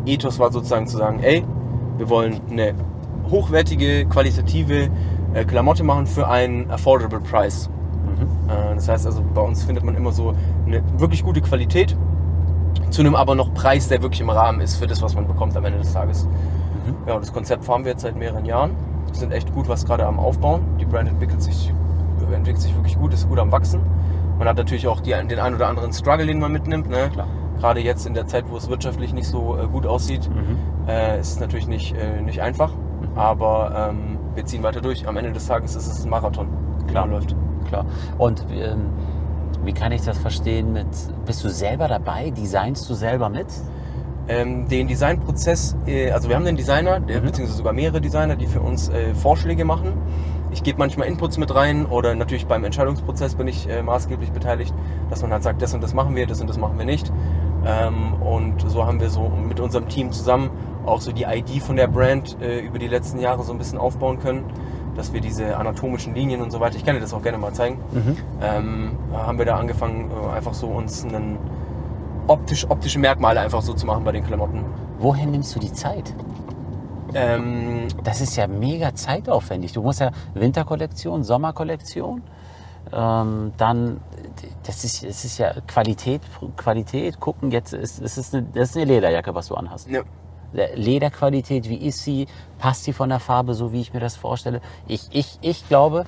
[0.06, 1.44] Ethos war sozusagen zu sagen, ey,
[1.98, 2.74] wir wollen eine
[3.30, 4.90] hochwertige, qualitative
[5.34, 7.70] äh, Klamotte machen für einen affordable Price.
[7.70, 8.50] Mhm.
[8.50, 10.34] Äh, das heißt also, bei uns findet man immer so
[10.66, 11.96] eine wirklich gute Qualität
[12.90, 15.56] zu einem aber noch Preis, der wirklich im Rahmen ist für das, was man bekommt
[15.56, 16.26] am Ende des Tages.
[16.26, 16.96] Mhm.
[17.08, 18.72] Ja, und das Konzept fahren wir jetzt seit mehreren Jahren.
[19.08, 20.62] Wir sind echt gut was gerade am Aufbauen.
[20.80, 21.74] Die Brand entwickelt sich,
[22.34, 23.82] entwickelt sich wirklich gut, ist gut am Wachsen.
[24.38, 26.90] Man hat natürlich auch die, den ein oder anderen Struggle, den man mitnimmt.
[26.90, 27.10] Ne?
[27.12, 27.28] Klar.
[27.60, 30.88] Gerade jetzt in der Zeit, wo es wirtschaftlich nicht so äh, gut aussieht, Mhm.
[30.88, 32.72] äh, ist es natürlich nicht, äh, nicht einfach.
[33.16, 35.06] Aber ähm, wir ziehen weiter durch.
[35.06, 36.48] Am Ende des Tages ist es ein Marathon,
[36.88, 37.08] Klar.
[37.08, 37.36] läuft.
[37.68, 37.86] Klar.
[38.18, 38.86] Und ähm,
[39.66, 40.88] wie kann ich das verstehen mit,
[41.26, 42.30] bist du selber dabei?
[42.32, 43.48] Designst du selber mit?
[44.30, 47.26] Ähm, den Designprozess, äh, also wir haben einen Designer, der, Mhm.
[47.26, 49.92] beziehungsweise sogar mehrere Designer, die für uns äh, Vorschläge machen.
[50.52, 54.74] Ich gebe manchmal Inputs mit rein oder natürlich beim Entscheidungsprozess bin ich äh, maßgeblich beteiligt,
[55.10, 57.12] dass man halt sagt, das und das machen wir, das und das machen wir nicht.
[57.66, 60.50] Ähm, und so haben wir so mit unserem Team zusammen
[60.86, 63.78] auch so die ID von der Brand äh, über die letzten Jahre so ein bisschen
[63.78, 64.46] aufbauen können,
[64.96, 67.54] dass wir diese anatomischen Linien und so weiter, ich kann dir das auch gerne mal
[67.54, 68.18] zeigen, Mhm.
[68.42, 71.38] ähm, haben wir da angefangen, äh, einfach so uns einen
[72.28, 74.64] optisch, optische Merkmale einfach so zu machen bei den Klamotten.
[75.00, 76.14] Woher nimmst du die Zeit?
[77.14, 79.74] Ähm, Das ist ja mega zeitaufwendig.
[79.74, 82.22] Du musst ja Winterkollektion, Sommerkollektion,
[82.92, 84.00] ähm, dann,
[84.66, 86.22] das ist, das ist ja Qualität,
[86.58, 89.88] Qualität, gucken, jetzt ist, es ist eine, das ist eine Lederjacke, was du anhast.
[89.90, 90.02] ja.
[90.74, 92.28] Lederqualität, wie ist sie?
[92.58, 94.62] Passt sie von der Farbe so, wie ich mir das vorstelle?
[94.88, 96.06] Ich, ich, ich glaube,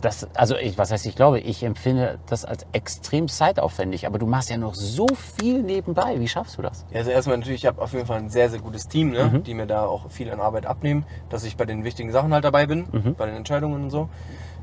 [0.00, 4.26] dass, also ich, was heißt ich glaube, ich empfinde das als extrem zeitaufwendig, aber du
[4.26, 6.18] machst ja noch so viel nebenbei.
[6.18, 6.84] Wie schaffst du das?
[6.90, 9.24] Ja, Also erstmal natürlich, ich habe auf jeden Fall ein sehr, sehr gutes Team, ne?
[9.32, 9.42] Mhm.
[9.44, 12.44] die mir da auch viel an Arbeit abnehmen, dass ich bei den wichtigen Sachen halt
[12.44, 13.14] dabei bin, Mhm.
[13.14, 14.08] bei den Entscheidungen und so.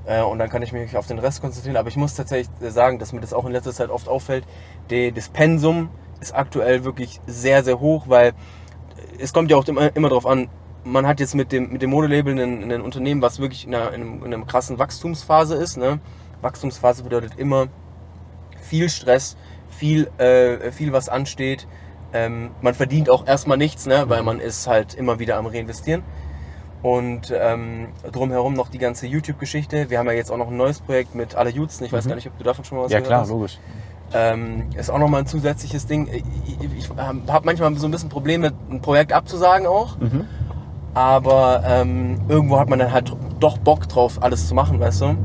[0.09, 1.77] Äh, und dann kann ich mich auf den Rest konzentrieren.
[1.77, 4.43] Aber ich muss tatsächlich äh, sagen, dass mir das auch in letzter Zeit oft auffällt,
[4.89, 8.33] die, das Pensum ist aktuell wirklich sehr, sehr hoch, weil
[9.19, 10.49] es kommt ja auch immer, immer darauf an,
[10.83, 13.93] man hat jetzt mit dem, mit dem Modelabel ein, ein Unternehmen, was wirklich in einer,
[13.93, 15.77] in, einem, in einer krassen Wachstumsphase ist.
[15.77, 15.99] Ne?
[16.41, 17.67] Wachstumsphase bedeutet immer
[18.61, 19.37] viel Stress,
[19.69, 21.67] viel, äh, viel was ansteht.
[22.13, 24.05] Ähm, man verdient auch erstmal nichts, ne?
[24.07, 26.01] weil man ist halt immer wieder am Reinvestieren.
[26.81, 29.89] Und ähm, drumherum noch die ganze YouTube-Geschichte.
[29.89, 31.85] Wir haben ja jetzt auch noch ein neues Projekt mit Alle Jutzen.
[31.85, 32.09] Ich weiß Mhm.
[32.09, 33.29] gar nicht, ob du davon schon mal was Ja gehört klar, hast.
[33.29, 33.59] logisch.
[34.13, 36.07] Ähm, ist auch nochmal ein zusätzliches Ding.
[36.11, 36.23] Ich,
[36.61, 39.97] ich, ich habe manchmal so ein bisschen Probleme, ein Projekt abzusagen auch.
[39.99, 40.25] Mhm.
[40.93, 45.15] Aber ähm, irgendwo hat man dann halt doch Bock drauf, alles zu machen, weißt du?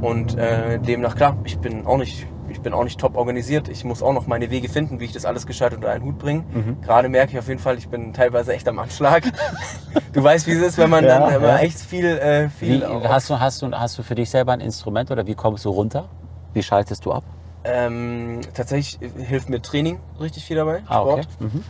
[0.00, 2.26] Und äh, demnach, klar, ich bin auch nicht, ich
[2.66, 3.68] bin auch nicht top organisiert.
[3.68, 6.18] Ich muss auch noch meine Wege finden, wie ich das alles gescheit unter einen Hut
[6.18, 6.42] bringe.
[6.52, 6.80] Mhm.
[6.82, 9.22] Gerade merke ich auf jeden Fall, ich bin teilweise echt am Anschlag.
[10.12, 11.58] du weißt, wie es ist, wenn man Ja, dann immer ja.
[11.58, 14.60] echt viel, äh, viel Wie, hast, du, hast, du, hast du für dich selber ein
[14.60, 16.08] Instrument oder wie kommst du runter?
[16.54, 17.22] Wie schaltest du ab?
[17.62, 20.82] ähm, tatsächlich hilft mir Training richtig viel dabei.
[20.88, 21.22] Ah, okay.
[21.38, 21.62] Mhm.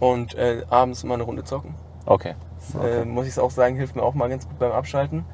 [0.00, 1.74] Und äh, abends mal eine Runde zocken.
[2.06, 2.34] Okay.
[2.82, 5.24] Äh, muss ich auch sagen, hilft mir auch mal ganz gut beim Abschalten.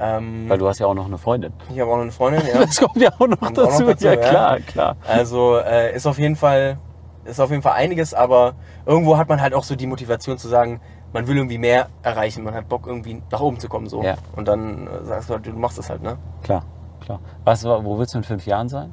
[0.00, 1.52] Ähm, Weil du hast ja auch noch eine Freundin.
[1.70, 2.58] ich habe auch noch eine Freundin, ja.
[2.60, 3.84] Das kommt ja auch noch Kommt auch noch dazu.
[3.84, 4.28] dazu, ja, ja.
[4.28, 4.96] klar, klar.
[5.06, 6.78] Also äh, ist auf jeden Fall
[7.24, 8.54] ist auf jeden Fall einiges, aber
[8.86, 10.80] irgendwo hat man halt auch so die Motivation zu sagen,
[11.12, 14.02] man will irgendwie mehr erreichen, man hat Bock irgendwie nach oben zu kommen so.
[14.02, 14.16] Ja.
[14.36, 16.16] Und dann äh, sagst du halt, du machst das halt, ne?
[16.42, 16.64] Klar,
[17.00, 17.20] klar.
[17.44, 18.92] Was, wo willst du in fünf Jahren sein?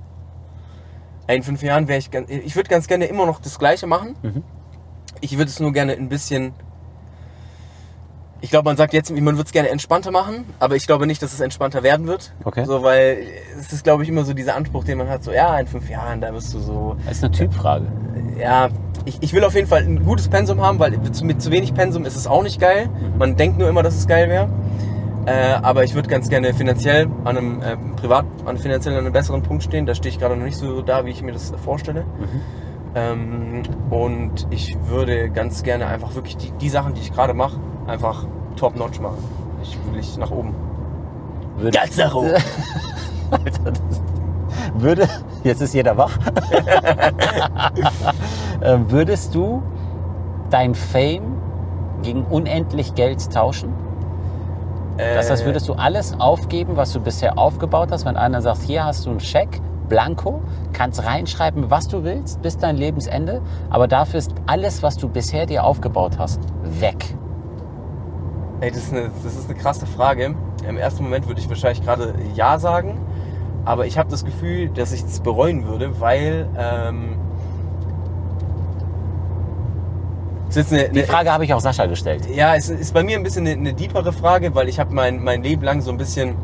[1.28, 4.16] In fünf Jahren wäre ich ganz, ich würde ganz gerne immer noch das Gleiche machen.
[4.22, 4.44] Mhm.
[5.20, 6.54] Ich würde es nur gerne ein bisschen.
[8.40, 11.22] Ich glaube, man sagt jetzt, man würde es gerne entspannter machen, aber ich glaube nicht,
[11.24, 12.34] dass es entspannter werden wird.
[12.44, 12.66] Okay.
[12.66, 13.18] So, weil
[13.60, 15.90] es ist, glaube ich, immer so dieser Anspruch, den man hat, so, ja, in fünf
[15.90, 17.86] Jahren, da wirst du so, Das ist eine Typfrage.
[18.40, 18.70] ja,
[19.06, 22.06] ich, ich will auf jeden Fall ein gutes Pensum haben, weil mit zu wenig Pensum
[22.06, 22.90] ist es auch nicht geil.
[23.18, 24.50] Man denkt nur immer, dass es geil wäre.
[25.26, 29.12] Äh, aber ich würde ganz gerne finanziell an einem äh, privat an finanziell an einem
[29.14, 29.86] besseren Punkt stehen.
[29.86, 32.06] Da stehe ich gerade noch nicht so da, wie ich mir das vorstelle.
[32.98, 37.60] Ähm, und ich würde ganz gerne einfach wirklich die, die Sachen, die ich gerade mache,
[37.86, 39.18] einfach top notch machen.
[39.62, 40.56] Ich will ich nach oben.
[41.58, 42.30] Würde, Ganz nach oben.
[43.32, 44.02] Alter, das
[44.78, 45.08] würde,
[45.44, 46.18] jetzt ist jeder wach.
[48.60, 49.62] Ähm, Würdest du
[50.50, 51.36] dein Fame
[52.02, 53.72] gegen unendlich Geld tauschen?
[54.98, 58.64] Das heißt, Äh, würdest du alles aufgeben, was du bisher aufgebaut hast, wenn einer sagt,
[58.64, 60.42] hier hast du einen Scheck, blanko,
[60.74, 65.46] kannst reinschreiben, was du willst, bis dein Lebensende, aber dafür ist alles, was du bisher
[65.46, 67.16] dir aufgebaut hast, weg.
[68.62, 70.34] Ey, das ist, eine, das ist eine krasse Frage.
[70.68, 72.98] Im ersten Moment würde ich wahrscheinlich gerade Ja sagen,
[73.66, 77.18] aber ich habe das Gefühl, dass ich es bereuen würde, weil ähm,
[80.56, 82.26] eine, Die Frage habe ich auch Sascha gestellt.
[82.34, 85.24] ja, es ist bei mir ein bisschen eine, eine deepere Frage, weil ich habe mein,
[85.24, 86.36] mein Leben lang so ein bisschen,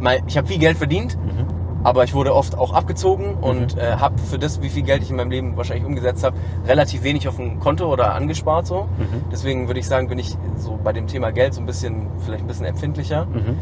[0.00, 1.46] mein, ich habe viel Geld verdient, Mhm.
[1.86, 5.10] Aber ich wurde oft auch abgezogen und äh, habe für das, wie viel Geld ich
[5.10, 8.88] in meinem Leben wahrscheinlich umgesetzt habe, relativ wenig auf dem Konto oder angespart so.
[8.98, 9.22] Mhm.
[9.30, 12.42] Deswegen würde ich sagen, bin ich so bei dem Thema Geld so ein bisschen, vielleicht
[12.42, 13.26] ein bisschen empfindlicher.
[13.26, 13.58] Mhm.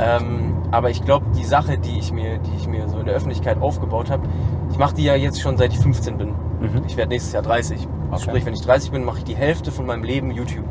[0.00, 3.14] Ähm, aber ich glaube, die Sache, die ich mir, die ich mir so in der
[3.14, 4.26] Öffentlichkeit aufgebaut habe,
[4.72, 6.30] ich mache die ja jetzt schon seit ich 15 bin.
[6.30, 6.82] Mhm.
[6.88, 7.86] Ich werde nächstes Jahr 30.
[8.10, 8.22] Okay.
[8.22, 10.64] Sprich, wenn ich 30 bin, mache ich die Hälfte von meinem Leben YouTube.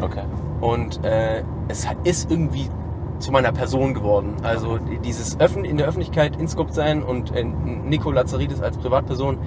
[0.00, 0.24] Okay.
[0.62, 2.70] Und äh, es ist irgendwie
[3.18, 4.34] zu meiner Person geworden.
[4.42, 9.38] Also dieses Öffn in der Öffentlichkeit Inscope sein und äh, Nico Lazaridis als Privatperson,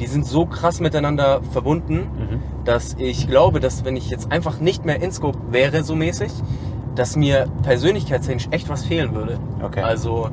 [0.00, 2.40] die sind so krass miteinander verbunden, Mhm.
[2.64, 6.30] dass ich glaube, dass wenn ich jetzt einfach nicht mehr Inscope wäre, so mäßig,
[6.94, 9.38] dass mir persönlichkeitstechnisch echt was fehlen würde.
[9.62, 9.80] Okay.
[9.82, 10.28] Also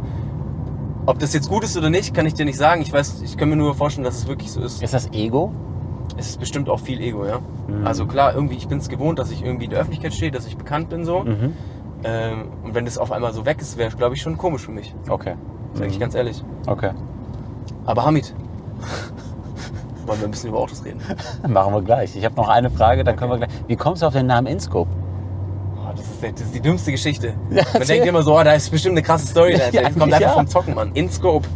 [1.06, 2.82] ob das jetzt gut ist oder nicht, kann ich dir nicht sagen.
[2.82, 4.84] Ich weiß, ich kann mir nur vorstellen, dass es wirklich so ist.
[4.84, 5.52] Ist das Ego?
[6.18, 7.40] Es ist bestimmt auch viel Ego, ja.
[7.68, 7.86] Mhm.
[7.88, 10.46] Also klar, irgendwie, ich bin es gewohnt, dass ich irgendwie in der Öffentlichkeit stehe, dass
[10.48, 11.22] ich bekannt bin so.
[11.22, 11.54] Mhm.
[12.04, 14.72] Ähm, und wenn das auf einmal so weg ist, wäre glaube ich schon komisch für
[14.72, 14.94] mich.
[15.10, 15.36] Okay.
[15.74, 16.00] Sag ich Mhm.
[16.00, 16.44] ganz ehrlich.
[16.66, 16.92] Okay.
[17.86, 18.34] Aber Hamid,
[20.06, 21.02] wollen wir ein bisschen über Autos reden?
[21.48, 22.16] Machen wir gleich.
[22.16, 23.50] Ich habe noch eine Frage, dann können wir gleich.
[23.68, 24.90] Wie kommst du auf den Namen Inscope?
[25.76, 27.34] Oh, das, ist, das ist die dümmste Geschichte.
[27.50, 29.82] Ja, Man denkt immer so, oh, da ist bestimmt eine krasse Story dahinter.
[29.82, 30.34] Ja, das kommt einfach ja.
[30.34, 30.92] vom Zocken, Mann.
[30.94, 31.48] In Scope.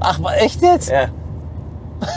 [0.00, 0.90] Ach, echt jetzt?
[0.90, 1.08] Ja.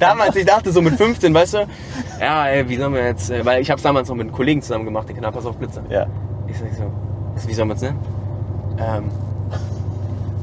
[0.00, 1.66] damals, ich dachte so mit 15, weißt du,
[2.20, 4.34] ja, ey, wie sollen wir jetzt, äh, weil ich habe es damals noch mit einem
[4.34, 5.82] Kollegen zusammen gemacht, den Kanal Pass auf Blitzer.
[5.88, 6.06] Ja.
[6.46, 6.90] Ich sag so,
[7.34, 7.98] was, wie soll man es nennen?
[8.78, 9.10] Ähm,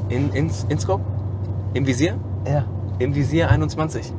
[0.09, 1.03] in, in, in Scope?
[1.73, 2.15] Im Visier?
[2.47, 2.65] Ja.
[2.99, 4.13] Im Visier 21.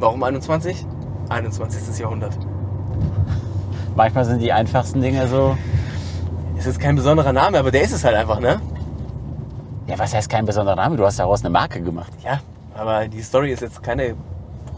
[0.00, 0.86] Warum 21?
[1.28, 1.98] 21.
[1.98, 2.36] Jahrhundert.
[3.94, 5.56] Manchmal sind die einfachsten Dinge so.
[6.56, 8.60] Es ist kein besonderer Name, aber der ist es halt einfach, ne?
[9.86, 10.96] Ja, was heißt kein besonderer Name?
[10.96, 12.12] Du hast daraus eine Marke gemacht.
[12.24, 12.40] Ja,
[12.74, 14.14] aber die Story ist jetzt keine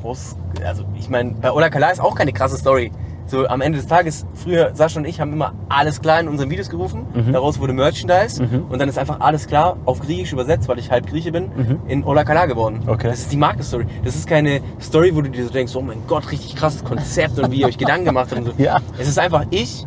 [0.00, 0.36] groß.
[0.66, 2.90] Also, ich meine, bei Ola Kala ist auch keine krasse Story.
[3.26, 6.50] So am Ende des Tages, früher, Sascha und ich haben immer alles klar in unseren
[6.50, 7.06] Videos gerufen.
[7.14, 7.32] Mhm.
[7.32, 8.64] Daraus wurde Merchandise Mhm.
[8.68, 11.48] und dann ist einfach alles klar auf Griechisch übersetzt, weil ich halb Grieche bin,
[11.86, 12.80] in Ola Kala geworden.
[12.88, 13.06] Okay.
[13.06, 13.86] Das ist die Markenstory.
[14.04, 17.38] Das ist keine Story, wo du dir so denkst, oh mein Gott, richtig krasses Konzept
[17.38, 18.52] und wie ihr euch Gedanken gemacht habt und so.
[18.62, 18.78] Ja.
[18.98, 19.86] Es ist einfach ich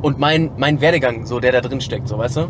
[0.00, 2.46] und mein, mein Werdegang, so der da drin steckt, so weißt du?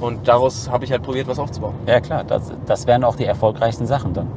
[0.00, 1.74] Und daraus habe ich halt probiert, was aufzubauen.
[1.88, 2.22] Ja, klar.
[2.22, 4.28] Das, das wären auch die erfolgreichsten Sachen dann.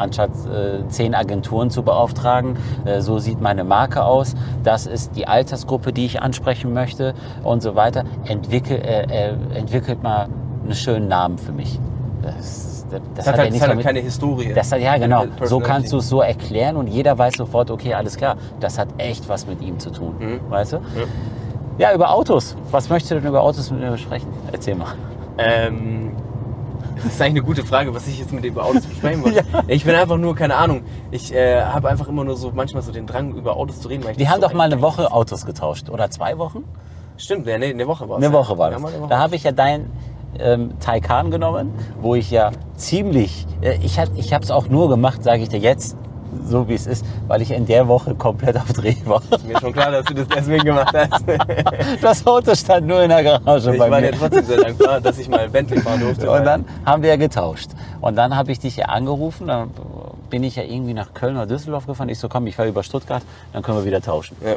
[0.00, 4.34] Anstatt äh, zehn Agenturen zu beauftragen, äh, so sieht meine Marke aus,
[4.64, 8.04] das ist die Altersgruppe, die ich ansprechen möchte und so weiter.
[8.24, 10.28] Entwickel, äh, äh, entwickelt mal
[10.64, 11.78] einen schönen Namen für mich.
[12.22, 14.52] Das, das, Das, hat hat ja halt, nichts das hat halt damit- keine Historie.
[14.54, 15.24] Das hat, ja, genau.
[15.44, 18.88] So kannst du es so erklären und jeder weiß sofort, okay, alles klar, das hat
[18.98, 20.14] echt was mit ihm zu tun.
[20.18, 20.40] Mhm.
[20.50, 20.78] Weißt du?
[21.78, 21.94] Ja.
[21.94, 22.56] über Autos.
[22.70, 24.28] Was möchtest du denn über Autos mit mir besprechen?
[24.52, 24.88] Erzähl mal.
[25.38, 26.12] Ähm,
[27.02, 29.44] das ist eigentlich eine gute Frage, was ich jetzt mit dem über Autos besprechen wollte.
[29.52, 29.62] Ja.
[29.68, 32.92] Ich bin einfach nur, keine Ahnung, ich äh, habe einfach immer nur so manchmal so
[32.92, 34.04] den Drang, über Autos zu reden.
[34.04, 35.88] Weil das haben so doch mal eine ein- Woche Autos getauscht.
[35.90, 36.64] Oder zwei Wochen?
[37.16, 38.24] Stimmt, ja, nee, eine Woche war es.
[38.24, 38.84] Eine Woche war Ja, das.
[38.86, 39.08] eine Woche.
[39.10, 39.90] Da habe ich ja dein
[40.38, 45.22] ähm, Taycan genommen, wo ich ja ziemlich, äh, ich habe ich es auch nur gemacht,
[45.22, 45.96] sage ich dir jetzt,
[46.46, 49.22] so wie es ist, weil ich in der Woche komplett auf Dreh war.
[49.30, 51.24] Ist mir schon klar, dass du das deswegen gemacht hast.
[52.00, 54.10] Das Auto stand nur in der Garage Ich bei war mir.
[54.12, 56.30] dir trotzdem sehr dankbar, dass ich mal Bentley fahren durfte.
[56.30, 57.70] Und dann haben wir ja getauscht.
[58.00, 59.70] Und dann habe ich dich ja angerufen, dann
[60.30, 62.08] bin ich ja irgendwie nach Köln oder Düsseldorf gefahren.
[62.08, 64.36] Ich so, komm, ich fahre über Stuttgart, dann können wir wieder tauschen.
[64.44, 64.54] Ja.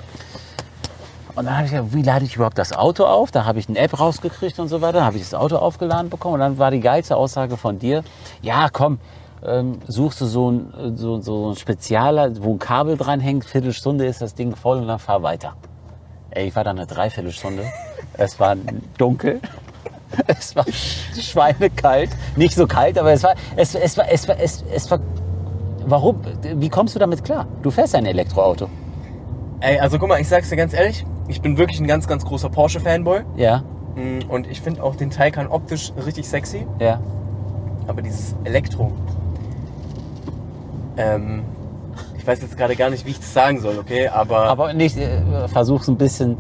[1.35, 3.31] Und dann habe ich gesagt, wie lade ich überhaupt das Auto auf?
[3.31, 4.99] Da habe ich eine App rausgekriegt und so weiter.
[4.99, 6.35] Dann habe ich das Auto aufgeladen bekommen.
[6.35, 8.03] Und dann war die geilste Aussage von dir,
[8.43, 8.99] ja komm,
[9.45, 14.05] ähm, suchst du so ein, so, so ein Spezialer, wo ein Kabel dran hängt, Viertelstunde
[14.05, 15.55] ist das Ding voll und dann fahr weiter.
[16.31, 17.63] Ey, ich war da eine Dreiviertelstunde.
[18.17, 18.55] es war
[18.97, 19.39] dunkel.
[20.27, 22.11] Es war schweinekalt.
[22.35, 24.99] Nicht so kalt, aber es war, es, es war, es war, es, es war,
[25.87, 26.21] warum?
[26.55, 27.47] Wie kommst du damit klar?
[27.63, 28.69] Du fährst ein Elektroauto.
[29.59, 32.23] Ey, also guck mal, ich sag's dir ganz ehrlich, ich bin wirklich ein ganz, ganz
[32.25, 33.21] großer Porsche-Fanboy.
[33.37, 33.63] Ja,
[33.95, 36.65] Mm, Und ich finde auch den Taycan optisch richtig sexy.
[36.79, 36.99] ja.
[37.87, 38.91] Aber dieses Elektro.
[40.97, 41.43] Ähm,
[42.17, 44.07] ich weiß jetzt gerade gar nicht, wie ich das sagen soll, okay?
[44.07, 46.37] Aber, Aber nicht, äh, versuch's ein bisschen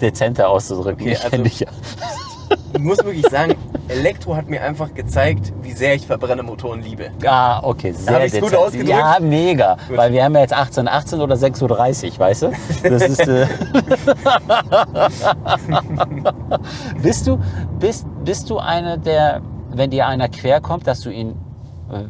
[0.00, 1.02] dezenter auszudrücken.
[1.02, 1.68] Okay, ich also- dich ja.
[2.74, 3.54] ich muss wirklich sagen,
[3.88, 7.10] Elektro hat mir einfach gezeigt, wie sehr ich Verbrennermotoren liebe.
[7.26, 8.88] Ah, okay, sehr Hab ich's gut ausgedrückt?
[8.88, 9.76] Ja, mega.
[9.88, 9.96] Gut.
[9.96, 12.52] Weil wir haben ja jetzt 18, 18 oder 6.30 Uhr, weißt du?
[12.82, 13.46] Das ist, äh
[17.02, 17.38] bist, du,
[17.78, 21.30] bist, bist du einer, der, wenn dir einer quer kommt, dass du ihn,
[21.92, 22.04] äh,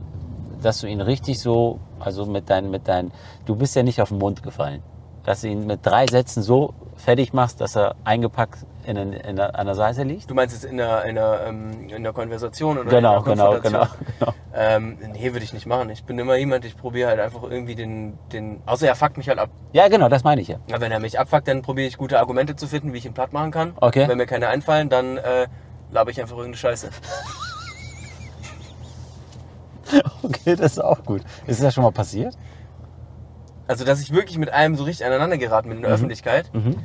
[0.65, 3.13] dass du ihn richtig so, also mit deinen, mit deinen,
[3.47, 4.83] du bist ja nicht auf den Mund gefallen,
[5.25, 9.41] dass du ihn mit drei Sätzen so fertig machst, dass er eingepackt in, in, in,
[9.41, 10.31] an der Seite liegt?
[10.31, 13.35] Du meinst jetzt in der, in der, ähm, in der Konversation oder Genau, in der
[13.35, 13.87] genau, genau,
[14.21, 14.35] genau.
[14.55, 15.91] Ähm, nee, würde ich nicht machen.
[15.91, 18.63] Ich bin immer jemand, ich probiere halt einfach irgendwie den, den.
[18.67, 19.51] Außer er fuckt mich halt ab.
[19.73, 20.59] Ja, genau, das meine ich ja.
[20.69, 23.15] Ja, wenn er mich abfuckt, dann probiere ich gute Argumente zu finden, wie ich ihn
[23.15, 23.73] platt machen kann.
[23.81, 24.07] Okay.
[24.07, 25.49] Wenn mir keine einfallen, dann äh,
[25.91, 26.91] laber ich einfach irgendeine Scheiße.
[30.23, 31.23] Okay, das ist auch gut.
[31.47, 32.37] Ist das schon mal passiert?
[33.67, 36.51] Also, dass ich wirklich mit einem so richtig aneinander geraten bin in der Öffentlichkeit.
[36.53, 36.77] Mhm.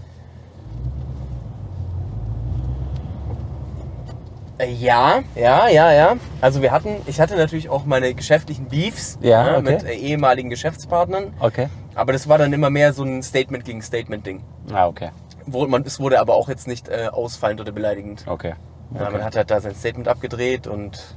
[4.57, 6.15] Äh, Ja, ja, ja, ja.
[6.41, 9.71] Also wir hatten, ich hatte natürlich auch meine geschäftlichen Beefs Ja, ne, okay.
[9.73, 11.33] mit äh, ehemaligen Geschäftspartnern.
[11.39, 11.67] Okay.
[11.95, 14.41] Aber das war dann immer mehr so ein Statement gegen Statement-Ding.
[14.71, 15.09] Ah, okay.
[15.45, 18.25] Wo man, es wurde aber auch jetzt nicht äh, ausfallend oder beleidigend.
[18.27, 18.53] Okay.
[18.93, 19.11] Ja, okay.
[19.11, 21.15] man hat halt da sein Statement abgedreht und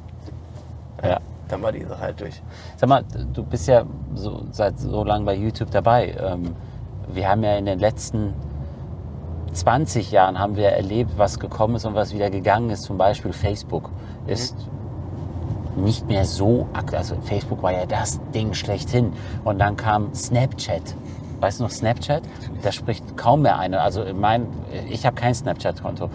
[1.03, 1.21] Ja.
[1.53, 2.43] Dann war die Sache halt durch.
[2.77, 3.85] Sag mal, du bist ja
[4.15, 6.15] so, seit so lange bei YouTube dabei.
[6.19, 6.55] Ähm,
[7.13, 8.35] wir haben ja in den letzten
[9.53, 12.83] 20 Jahren haben wir erlebt, was gekommen ist und was wieder gegangen ist.
[12.85, 13.91] Zum Beispiel Facebook
[14.27, 14.57] ist
[15.77, 17.01] nicht mehr so aktuell.
[17.01, 19.13] Also Facebook war ja das Ding schlechthin.
[19.45, 20.95] Und dann kam Snapchat.
[21.41, 22.23] Weißt du noch Snapchat?
[22.63, 23.83] Da spricht kaum mehr einer.
[23.83, 24.47] Also mein,
[24.89, 26.09] ich habe kein Snapchat-Konto.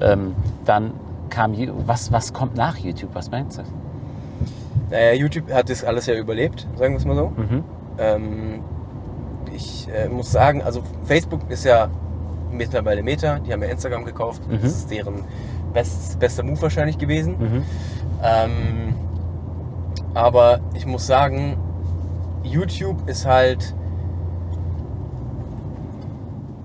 [0.00, 0.92] Ähm, dann
[1.28, 1.54] kam,
[1.86, 3.10] was, was kommt nach YouTube?
[3.14, 3.62] Was meinst du?
[4.90, 7.32] Naja, YouTube hat das alles ja überlebt, sagen wir es mal so.
[7.36, 7.64] Mhm.
[7.98, 8.60] Ähm,
[9.54, 11.90] ich äh, muss sagen, also Facebook ist ja
[12.50, 14.46] mittlerweile Meta, die haben ja Instagram gekauft.
[14.48, 14.60] Mhm.
[14.62, 15.24] Das ist deren
[15.72, 17.36] best, bester Move wahrscheinlich gewesen.
[17.38, 17.62] Mhm.
[18.22, 18.94] Ähm,
[20.14, 21.58] aber ich muss sagen,
[22.42, 23.74] YouTube ist halt.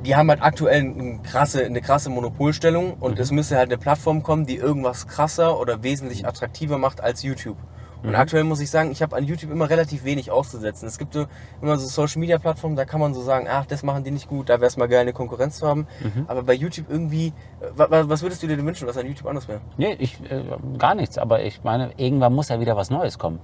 [0.06, 4.22] Die haben halt aktuell eine krasse, eine krasse Monopolstellung und es müsste halt eine Plattform
[4.22, 7.56] kommen, die irgendwas krasser oder wesentlich attraktiver macht als YouTube.
[8.04, 10.88] Und aktuell muss ich sagen, ich habe an YouTube immer relativ wenig auszusetzen.
[10.88, 11.26] Es gibt so
[11.62, 14.28] immer so Social Media Plattformen, da kann man so sagen, ach, das machen die nicht
[14.28, 15.88] gut, da wäre es mal geil, eine Konkurrenz zu haben.
[16.28, 17.32] Aber bei YouTube irgendwie, äh,
[17.76, 19.62] wa- wa- was würdest du dir denn wünschen, was an YouTube anders wäre?
[19.78, 20.44] Nee, ich, äh,
[20.78, 21.18] gar nichts.
[21.18, 23.40] Aber ich meine, irgendwann muss ja wieder was Neues kommen.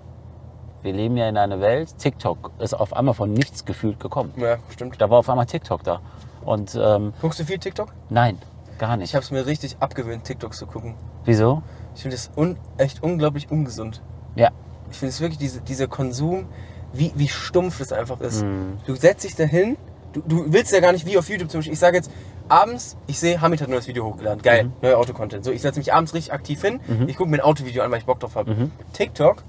[0.82, 4.34] Wir leben ja in einer Welt, TikTok ist auf einmal von nichts gefühlt gekommen.
[4.38, 5.00] Ja, stimmt.
[5.02, 6.00] Da war auf einmal TikTok da.
[6.45, 7.93] Und ähm, Guckst du viel TikTok?
[8.10, 8.38] nein,
[8.78, 9.10] gar nicht.
[9.10, 10.95] Ich habe es mir richtig abgewöhnt, TikToks zu gucken.
[11.26, 11.62] Wieso?
[11.95, 14.02] Ich finde es un echt unglaublich ungesund.
[14.35, 14.49] Ja.
[14.91, 16.47] Ich finde es wirklich, diese, dieser Konsum,
[16.93, 18.43] wie, wie stumpf es einfach ist.
[18.43, 18.77] Mhm.
[18.85, 19.77] Du setzt dich dahin,
[20.13, 21.73] du, du willst ja gar nicht wie auf YouTube zum Beispiel.
[21.73, 22.09] Ich sage jetzt,
[22.47, 24.41] abends, ich sehe, Hamid hat ein neues Video hochgeladen.
[24.41, 24.71] Geil, Mhm.
[24.81, 25.45] neuer Autocontent.
[25.45, 27.99] So, ich setze mich abends richtig aktiv hin, ich gucke mir ein Autovideo an, weil
[27.99, 28.53] ich Bock drauf habe.
[28.55, 28.71] Mhm.
[28.93, 29.43] TikTok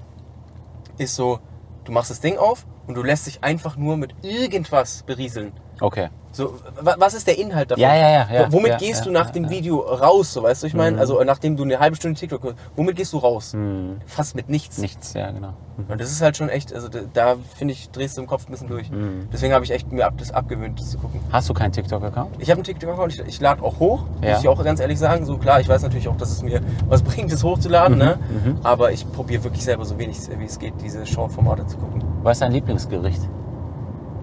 [0.99, 1.39] ist so,
[1.85, 5.51] du machst das Ding auf und du lässt dich einfach nur mit irgendwas berieseln.
[5.81, 6.09] Okay.
[6.33, 7.81] So, wa- was ist der Inhalt davon?
[7.81, 9.49] Ja, ja, ja, ja, Wo- Womit ja, gehst ja, du nach dem.
[9.49, 10.95] Video raus, so weißt du, ich meine?
[10.95, 11.01] Mhm.
[11.01, 13.51] Also nachdem du eine halbe Stunde TikTok guckst, womit gehst du raus?
[13.51, 14.77] Hm, Fast mit nichts.
[14.77, 15.53] nichts, ja, genau.
[15.89, 18.47] Und das ist halt schon echt, also da, da finde ich, drehst du im Kopf
[18.47, 18.89] ein bisschen durch.
[18.89, 19.27] Mhm.
[19.33, 21.19] Deswegen habe ich echt mir ab, das abgewöhnt, das zu gucken.
[21.33, 22.35] Hast du keinen TikTok-Account?
[22.39, 25.25] Ich habe einen TikTok-Account, ich, ich lade auch hoch, muss ich auch ganz ehrlich sagen.
[25.25, 28.19] So klar, ich weiß natürlich auch, dass es mir was bringt, das hochzuladen, ne?
[28.45, 28.57] mhm.
[28.63, 32.03] aber ich probiere wirklich selber so wenig wie es geht, diese Short-Formate zu gucken.
[32.23, 33.21] Was ist dein Lieblingsgericht?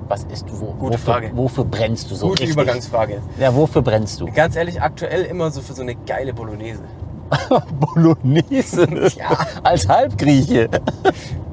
[0.08, 1.30] Was ist, wo, Gute wofür, Frage.
[1.34, 2.56] wofür brennst du so Gute richtig?
[2.56, 3.20] Übergangsfrage.
[3.38, 4.26] Ja, wofür brennst du?
[4.32, 6.82] Ganz ehrlich, aktuell immer so für so eine geile Bolognese.
[7.78, 8.88] Bolognese.
[9.16, 9.36] Ja.
[9.62, 10.68] Als Halbgrieche.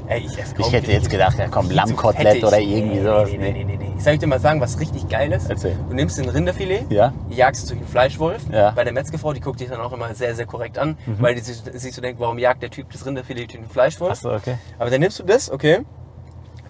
[0.07, 3.29] Ey, ich Ich hätte jetzt gedacht, ja komm, Lammkotelett oder irgendwie nee, sowas.
[3.31, 3.93] Nee, nee, nee, nee, nee.
[3.97, 5.49] Ich soll dir mal sagen, was richtig geil ist.
[5.49, 5.75] Erzähl.
[5.89, 7.11] Du nimmst ein Rinderfilet, Ja.
[7.29, 8.43] jagst es durch einen Fleischwolf.
[8.51, 8.71] Ja.
[8.71, 11.15] Bei der Metzgerfrau, die guckt dich dann auch immer sehr, sehr korrekt an, Mhm.
[11.19, 14.11] weil die sich, sich so denkt, warum jagt der Typ das Rinderfilet durch den Fleischwolf?
[14.11, 14.55] Achso, okay.
[14.77, 15.79] Aber dann nimmst du das, okay,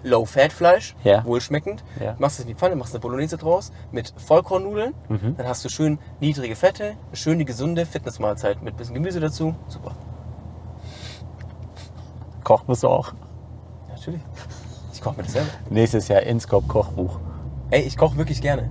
[0.06, 1.26] Low-Fat-Fleisch, Ja.
[1.26, 2.16] wohlschmeckend, Ja.
[2.20, 5.36] machst es in die Pfanne, machst eine Bolognese draus mit Vollkornnudeln, Mhm.
[5.38, 9.56] dann hast du schön niedrige Fette, eine schöne gesunde Fitnessmahlzeit mit bisschen Gemüse dazu.
[9.68, 9.92] Super.
[12.44, 13.14] Koch bist du auch.
[13.90, 14.22] Natürlich.
[14.94, 15.50] Ich koche mir das selber.
[15.70, 17.20] Nächstes Jahr Inscope Kochbuch.
[17.72, 18.70] Ey, ich koche wirklich gerne.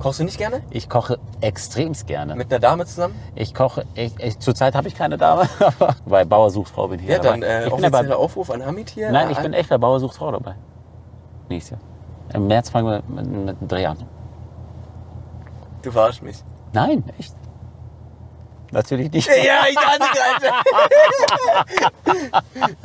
[0.00, 0.62] Kochst du nicht gerne?
[0.70, 2.34] Ich koche extremst gerne.
[2.34, 3.14] Mit einer Dame zusammen?
[3.34, 5.46] Ich koche, ich, ich, zurzeit habe ich keine Dame,
[6.06, 7.28] bei Bauer sucht Frau bin ich Ja, dabei.
[7.28, 9.12] dann äh, ich offizieller bei, Aufruf an Hamid hier.
[9.12, 10.54] Nein, ich Äh, bin echt bei Bauer sucht Frau dabei.
[11.50, 11.80] Nächstes Jahr.
[12.34, 13.98] Im März fangen wir mit, mit dem Dreh an.
[15.82, 16.38] Du verarschst mich.
[16.72, 17.34] Nein, echt.
[18.72, 19.28] Natürlich nicht.
[19.28, 20.54] Ja, ich dachte gerade.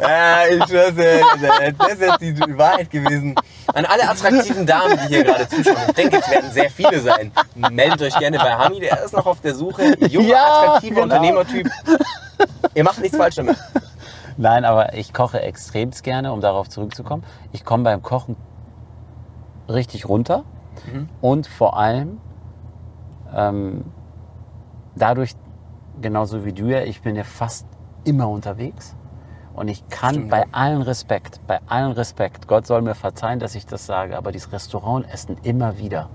[0.01, 3.35] ja, ich schwör's dir, das ist jetzt die Wahrheit gewesen.
[3.73, 7.31] An alle attraktiven Damen, die hier gerade zuschauen, ich denke, es werden sehr viele sein.
[7.71, 9.95] Meldet euch gerne bei Hamid, er ist noch auf der Suche.
[10.07, 11.03] Junger, Ja, attraktiver genau.
[11.15, 11.69] Unternehmertyp.
[12.73, 13.57] Ihr macht nichts falsch damit.
[14.37, 17.23] Nein, aber ich koche extremst gerne, um darauf zurückzukommen.
[17.53, 18.35] Ich komme beim Kochen
[19.69, 20.43] richtig runter
[20.91, 21.07] Mhm.
[21.21, 22.19] und vor allem
[23.33, 23.85] ähm,
[24.95, 25.31] dadurch,
[26.01, 27.65] genauso wie du ja, ich bin ja fast
[28.03, 28.93] immer unterwegs
[29.55, 30.45] und ich kann Stimmt, bei ja.
[30.51, 34.51] allen Respekt, bei allen Respekt, Gott soll mir verzeihen, dass ich das sage, aber dieses
[34.51, 36.09] Restaurantessen immer wieder.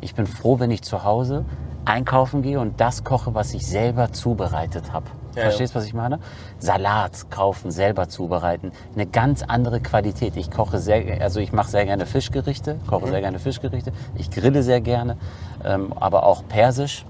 [0.00, 1.44] Ich bin froh, wenn ich zu Hause
[1.84, 5.06] einkaufen gehe und das koche, was ich selber zubereitet habe.
[5.34, 6.18] Ja, Verstehst du, was ich meine?
[6.58, 8.70] Salat kaufen, selber zubereiten.
[8.94, 10.36] Eine ganz andere Qualität.
[10.36, 13.10] Ich koche sehr, also ich mache sehr gerne Fischgerichte, koche Mhm.
[13.10, 13.92] sehr gerne Fischgerichte.
[14.14, 15.16] Ich grille sehr gerne,
[15.64, 17.06] ähm, aber auch persisch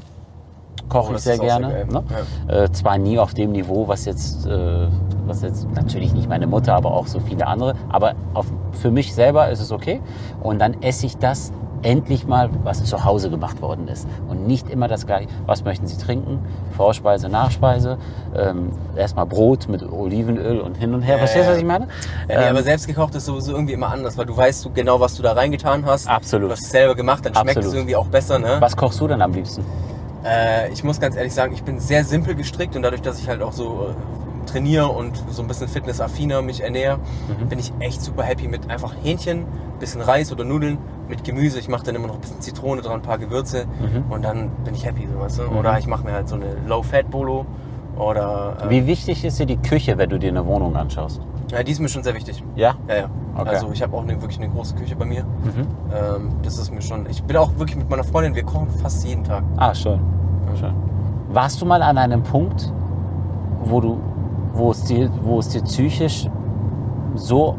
[0.89, 1.69] koche ich sehr sehr gerne.
[1.69, 1.87] geil.
[1.91, 2.03] ne?
[2.49, 4.89] äh, zwar nie auf dem Niveau, was jetzt, äh,
[5.27, 7.75] was jetzt natürlich nicht meine Mutter, aber auch so viele andere.
[7.89, 10.01] Aber auf, für mich selber ist es okay.
[10.43, 14.07] Und dann esse ich das endlich mal, was zu Hause gemacht worden ist.
[14.29, 15.29] Und nicht immer das gleiche.
[15.47, 16.39] Was möchten Sie trinken?
[16.77, 17.99] Vorspeise, Nachspeise.
[18.37, 21.15] Ähm, erstmal Brot mit Olivenöl und hin und her.
[21.15, 21.53] Ja, Verstehst du, ja.
[21.53, 21.89] was ich meine?
[22.29, 25.01] Ja, nee, Ähm, aber selbst gekocht ist sowieso irgendwie immer anders, weil du weißt genau,
[25.01, 26.09] was du da reingetan hast.
[26.09, 26.49] Absolut.
[26.49, 27.75] Du hast es selber gemacht, dann schmeckt es Absolut.
[27.75, 28.57] irgendwie auch besser, ne?
[28.61, 29.65] was kochst du denn am liebsten?
[30.25, 33.29] Äh, ich muss ganz ehrlich sagen, ich bin sehr simpel gestrickt und dadurch, dass ich
[33.29, 36.99] halt auch so äh, trainiere und so ein bisschen fitnessaffiner mich ernähre,
[37.41, 37.49] Mhm.
[37.49, 39.45] bin ich echt super happy mit einfach Hähnchen,
[39.81, 41.59] bisschen Reis oder Nudeln mit Gemüse.
[41.59, 44.11] Ich mache dann immer noch ein bisschen Zitrone dran, ein paar Gewürze Mhm.
[44.13, 45.43] und dann bin ich happy, so, weißt du?
[45.59, 47.47] Oder ich mache mir halt so eine Low-Fat-Bolo
[47.99, 48.57] oder...
[48.65, 51.21] Äh, Wie wichtig ist dir die Küche, wenn du dir eine Wohnung anschaust?
[51.53, 52.43] Ja, die ist mir schon sehr wichtig.
[52.57, 52.75] Ja?
[52.89, 53.11] Ja, ja.
[53.37, 53.49] Okay.
[53.49, 55.25] Also ich habe auch eine, wirklich eine große Küche bei mir.
[55.25, 55.67] Mhm.
[55.95, 57.07] Ähm, das ist mir schon...
[57.09, 59.43] Ich bin auch wirklich mit meiner Freundin, wir kochen fast jeden Tag.
[59.57, 60.01] Ah, schön.
[60.59, 60.75] schön.
[61.29, 62.73] Warst du mal an einem Punkt,
[63.65, 64.01] wo du,
[64.53, 66.27] wo es dir, wo es dir psychisch
[67.15, 67.57] so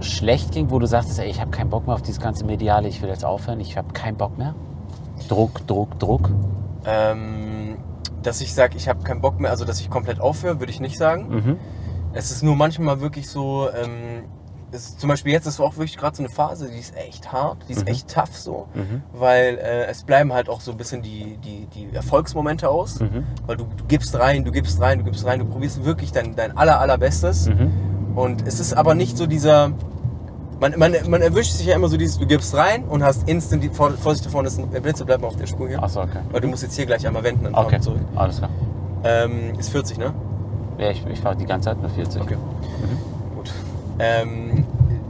[0.00, 2.88] schlecht ging, wo du sagtest, ey, ich habe keinen Bock mehr auf dieses ganze Mediale,
[2.88, 4.54] ich will jetzt aufhören, ich habe keinen Bock mehr?
[5.28, 6.30] Druck, Druck, Druck.
[6.84, 7.76] Ähm,
[8.22, 10.80] dass ich sage, ich habe keinen Bock mehr, also dass ich komplett aufhöre, würde ich
[10.80, 11.28] nicht sagen.
[11.28, 11.56] Mhm.
[12.12, 14.24] Es ist nur manchmal wirklich so, ähm,
[14.70, 17.58] es, zum Beispiel jetzt ist auch wirklich gerade so eine Phase, die ist echt hart,
[17.68, 17.86] die ist Mhm.
[17.88, 18.66] echt tough so,
[19.12, 23.24] weil äh, es bleiben halt auch so ein bisschen die, die, die Erfolgsmomente aus, Mhm.
[23.46, 26.34] weil du, du gibst rein, du gibst rein, du gibst rein, du probierst wirklich dein,
[26.36, 27.70] dein aller, allerbestes Mhm.
[28.16, 29.70] und es ist aber nicht so dieser,
[30.60, 33.62] man, man, man erwischt sich ja immer so dieses, du gibst rein und hast instant,
[33.62, 35.82] die, vor, Vorsicht davon ist ein Blitze, bleib mal auf der Spur hier.
[35.82, 36.18] Achso, okay.
[36.30, 38.00] Weil du musst jetzt hier gleich einmal wenden und Okay, zurück.
[38.16, 38.50] alles klar.
[39.04, 40.12] Ähm, ist 40, ne?
[40.78, 42.22] Ja, ich, ich fahre die ganze Zeit nur 40.
[42.22, 42.36] Okay.
[43.34, 43.52] Gut.
[43.98, 44.64] Ähm,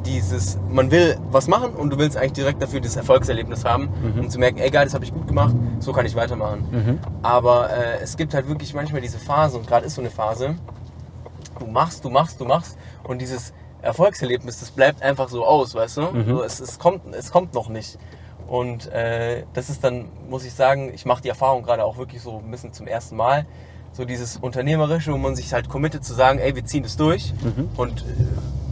[0.07, 4.31] dieses, man will was machen und du willst eigentlich direkt dafür das Erfolgserlebnis haben, um
[4.31, 6.67] zu merken, ey geil, das habe ich gut gemacht, so kann ich weitermachen.
[6.71, 6.99] Mhm.
[7.23, 10.55] Aber äh, es gibt halt wirklich manchmal diese Phase und gerade ist so eine Phase,
[11.59, 13.53] du machst, du machst, du machst und dieses
[13.83, 16.03] Erfolgserlebnis, das bleibt einfach so aus, weißt du?
[16.27, 17.99] So, es, es, kommt, es kommt noch nicht.
[18.49, 22.23] Und äh, das ist dann, muss ich sagen, ich mache die Erfahrung gerade auch wirklich
[22.23, 23.47] so ein bisschen zum ersten Mal.
[23.93, 27.33] So dieses Unternehmerische, wo man sich halt committet zu sagen, ey, wir ziehen das durch
[27.77, 28.05] und äh,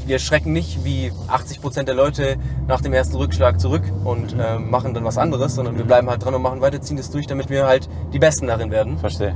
[0.07, 2.37] wir schrecken nicht wie 80 Prozent der Leute
[2.69, 6.25] nach dem ersten Rückschlag zurück und äh, machen dann was anderes, sondern wir bleiben halt
[6.25, 8.99] dran und machen weiter, ziehen das durch, damit wir halt die Besten darin werden.
[8.99, 9.35] Verstehe.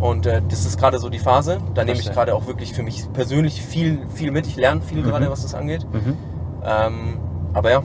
[0.00, 1.58] Und äh, das ist gerade so die Phase.
[1.74, 2.14] Da nehme ich Verstehe.
[2.14, 4.46] gerade auch wirklich für mich persönlich viel, viel mit.
[4.46, 5.86] Ich lerne viel gerade, was das angeht.
[5.90, 6.18] Mhm.
[6.62, 7.18] Ähm,
[7.54, 7.82] aber ja,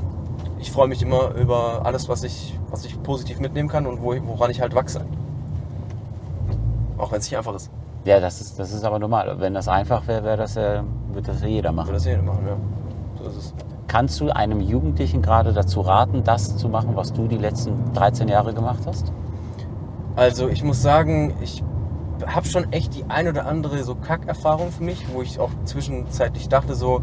[0.59, 4.15] ich freue mich immer über alles, was ich, was ich positiv mitnehmen kann und wo,
[4.25, 5.05] woran ich halt wachse.
[6.99, 7.71] Auch wenn es nicht einfach ist.
[8.05, 9.39] Ja, das ist, das ist aber normal.
[9.39, 11.87] Wenn das einfach wäre, wäre das ja, würde das ja jeder machen.
[11.87, 12.57] Würde das jeder machen, ja.
[13.17, 13.53] So ist es.
[13.87, 18.27] Kannst du einem Jugendlichen gerade dazu raten, das zu machen, was du die letzten 13
[18.27, 19.11] Jahre gemacht hast?
[20.15, 21.63] Also ich muss sagen, ich
[22.27, 26.49] habe schon echt die ein oder andere so Kackerfahrung für mich, wo ich auch zwischenzeitlich
[26.49, 27.01] dachte, so,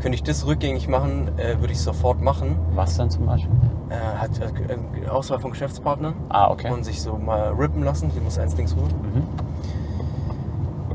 [0.00, 2.56] könnte ich das rückgängig machen, äh, würde ich sofort machen.
[2.74, 3.50] Was denn zum Beispiel?
[3.88, 6.70] Äh, hat äh, Auswahl von Geschäftspartnern Ah, okay.
[6.70, 8.10] und sich so mal rippen lassen.
[8.10, 8.88] Hier muss eins links rüber.
[8.88, 9.22] Mhm.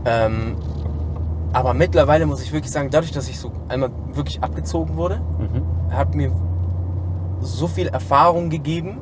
[0.05, 0.55] Ähm,
[1.53, 5.93] aber mittlerweile muss ich wirklich sagen, dadurch, dass ich so einmal wirklich abgezogen wurde, Mhm.
[5.93, 6.31] hat mir
[7.41, 8.97] so viel Erfahrung gegeben,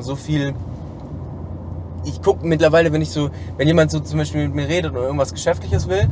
[0.00, 0.54] so viel.
[2.04, 5.02] Ich gucke mittlerweile, wenn ich so, wenn jemand so zum Beispiel mit mir redet oder
[5.04, 6.08] irgendwas Geschäftliches will,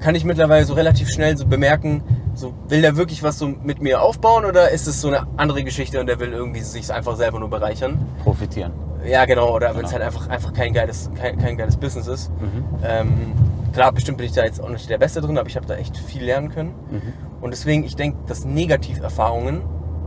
[0.00, 2.02] kann ich mittlerweile so relativ schnell so bemerken,
[2.34, 5.64] so will der wirklich was so mit mir aufbauen oder ist es so eine andere
[5.64, 8.06] Geschichte und der will irgendwie sich einfach selber nur bereichern?
[8.24, 8.72] Profitieren.
[9.04, 10.04] Ja, genau, oder wenn es Genau.
[10.04, 12.30] halt einfach, einfach kein, geiles, kein, kein geiles Business ist.
[12.40, 12.64] Mhm.
[12.84, 13.32] Ähm,
[13.72, 15.74] klar, bestimmt bin ich da jetzt auch nicht der Beste drin, aber ich habe da
[15.74, 16.74] echt viel lernen können.
[16.90, 17.12] Mhm.
[17.40, 19.62] Und deswegen, ich denke, dass Negativerfahrungen,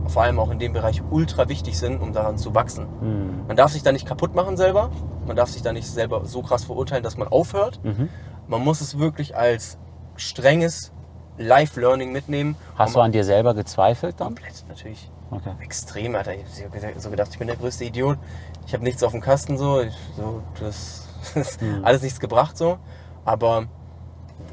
[0.06, 2.86] vor allem auch in dem Bereich, ultra wichtig sind, um daran zu wachsen.
[3.02, 3.46] Mhm.
[3.48, 4.90] Man darf sich da nicht kaputt machen selber.
[5.26, 7.80] Man darf sich da nicht selber so krass verurteilen, dass man aufhört.
[7.84, 8.08] Mhm.
[8.48, 9.76] Man muss es wirklich als
[10.16, 10.92] strenges
[11.38, 12.56] Life-Learning mitnehmen.
[12.76, 14.28] Hast du an dir selber gezweifelt dann?
[14.28, 15.10] Komplett, natürlich.
[15.30, 15.50] Okay.
[15.60, 16.34] Extrem, Alter.
[16.34, 18.18] Ich habe so gedacht, ich bin der größte Idiot.
[18.66, 19.80] Ich habe nichts auf dem Kasten, so.
[19.80, 21.84] Ich, so das, das Mhm.
[21.84, 22.78] alles nichts gebracht, so.
[23.24, 23.66] Aber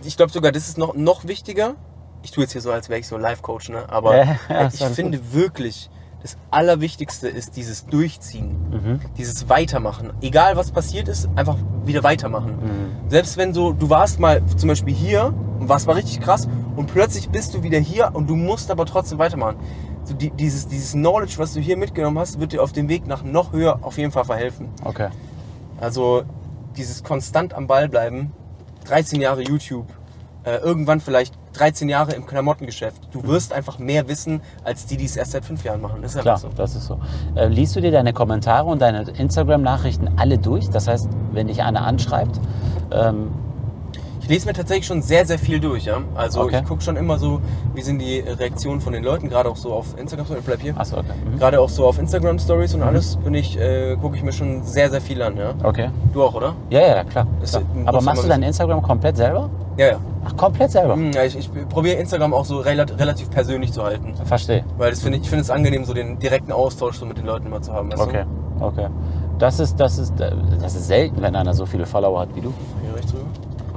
[0.04, 1.76] ich glaube sogar, das ist noch, noch wichtiger.
[2.24, 3.86] Ich tue jetzt hier so, als wäre ich so Life-Coach, ne?
[3.90, 4.38] Aber Ja,
[4.74, 5.90] ich finde wirklich,
[6.24, 8.56] das Allerwichtigste ist dieses Durchziehen.
[8.72, 9.00] Mhm.
[9.18, 10.14] Dieses Weitermachen.
[10.22, 12.56] Egal was passiert ist, einfach wieder weitermachen.
[12.56, 13.10] Mhm.
[13.10, 16.48] Selbst wenn so, du warst mal zum Beispiel hier und warst mal richtig krass
[16.78, 19.58] und plötzlich bist du wieder hier und du musst aber trotzdem weitermachen.
[20.06, 23.06] So die, dieses, dieses Knowledge, was du hier mitgenommen hast, wird dir auf dem Weg
[23.06, 24.70] nach noch höher auf jeden Fall verhelfen.
[24.86, 25.10] Okay.
[25.80, 26.24] Also
[26.78, 28.32] dieses konstant am Ball bleiben,
[28.86, 29.88] 13 Jahre YouTube,
[30.46, 33.02] äh, irgendwann vielleicht 13 Jahre im Klamottengeschäft.
[33.12, 36.02] Du wirst einfach mehr wissen, als die, die es erst seit fünf Jahren machen.
[36.02, 36.50] Das ist Klar, so.
[36.56, 37.00] das ist so.
[37.36, 40.70] Äh, liest du dir deine Kommentare und deine Instagram-Nachrichten alle durch?
[40.70, 42.40] Das heißt, wenn dich einer anschreibt,
[42.92, 43.32] ähm,
[44.24, 45.84] Ich lese mir tatsächlich schon sehr, sehr viel durch.
[45.84, 45.98] Ja?
[46.16, 46.60] Also Okay.
[46.62, 47.42] ich gucke schon immer so,
[47.76, 50.26] wie sind die Reaktionen von den Leuten, gerade auch so auf Instagram.
[50.40, 50.74] Ich bleib hier.
[50.78, 51.12] achso, okay.
[51.30, 51.40] Mhm.
[51.40, 54.64] Gerade auch so auf Instagram Stories und alles bin ich, äh, gucke ich mir schon
[54.64, 55.36] sehr, sehr viel an.
[55.36, 55.54] Ja?
[55.62, 55.90] Okay.
[56.14, 56.56] Du auch, oder?
[56.70, 57.28] Ja, ja, klar.
[57.42, 57.64] Das klar.
[57.84, 59.50] Aber machst du dein Instagram komplett selber?
[59.76, 59.98] Ja, ja.
[60.24, 60.94] Ach, komplett selber?
[60.94, 64.14] Hm, ja ich, ich probiere Instagram auch so relat relativ persönlich zu halten.
[64.24, 64.64] Verstehe.
[64.78, 67.26] Weil das finde ich, ich finde es angenehm, so den direkten Austausch so mit den
[67.26, 67.92] Leuten immer zu haben.
[67.94, 68.24] Okay,
[68.62, 68.88] okay.
[69.40, 72.40] Das ist, das, ist, äh, das ist selten, wenn einer so viele Follower hat wie
[72.42, 72.50] du.
[72.50, 72.54] Du?
[72.86, 73.26] Hier rechts rüber.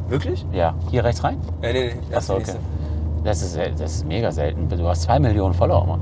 [0.08, 0.46] Wirklich?
[0.52, 1.40] Ja, hier rechts rein?
[1.62, 2.58] Äh, nee, nee, erst Achso, die okay.
[3.24, 4.68] Das ist, sel- das ist mega selten.
[4.68, 6.00] Du hast zwei Millionen Follower, Mann.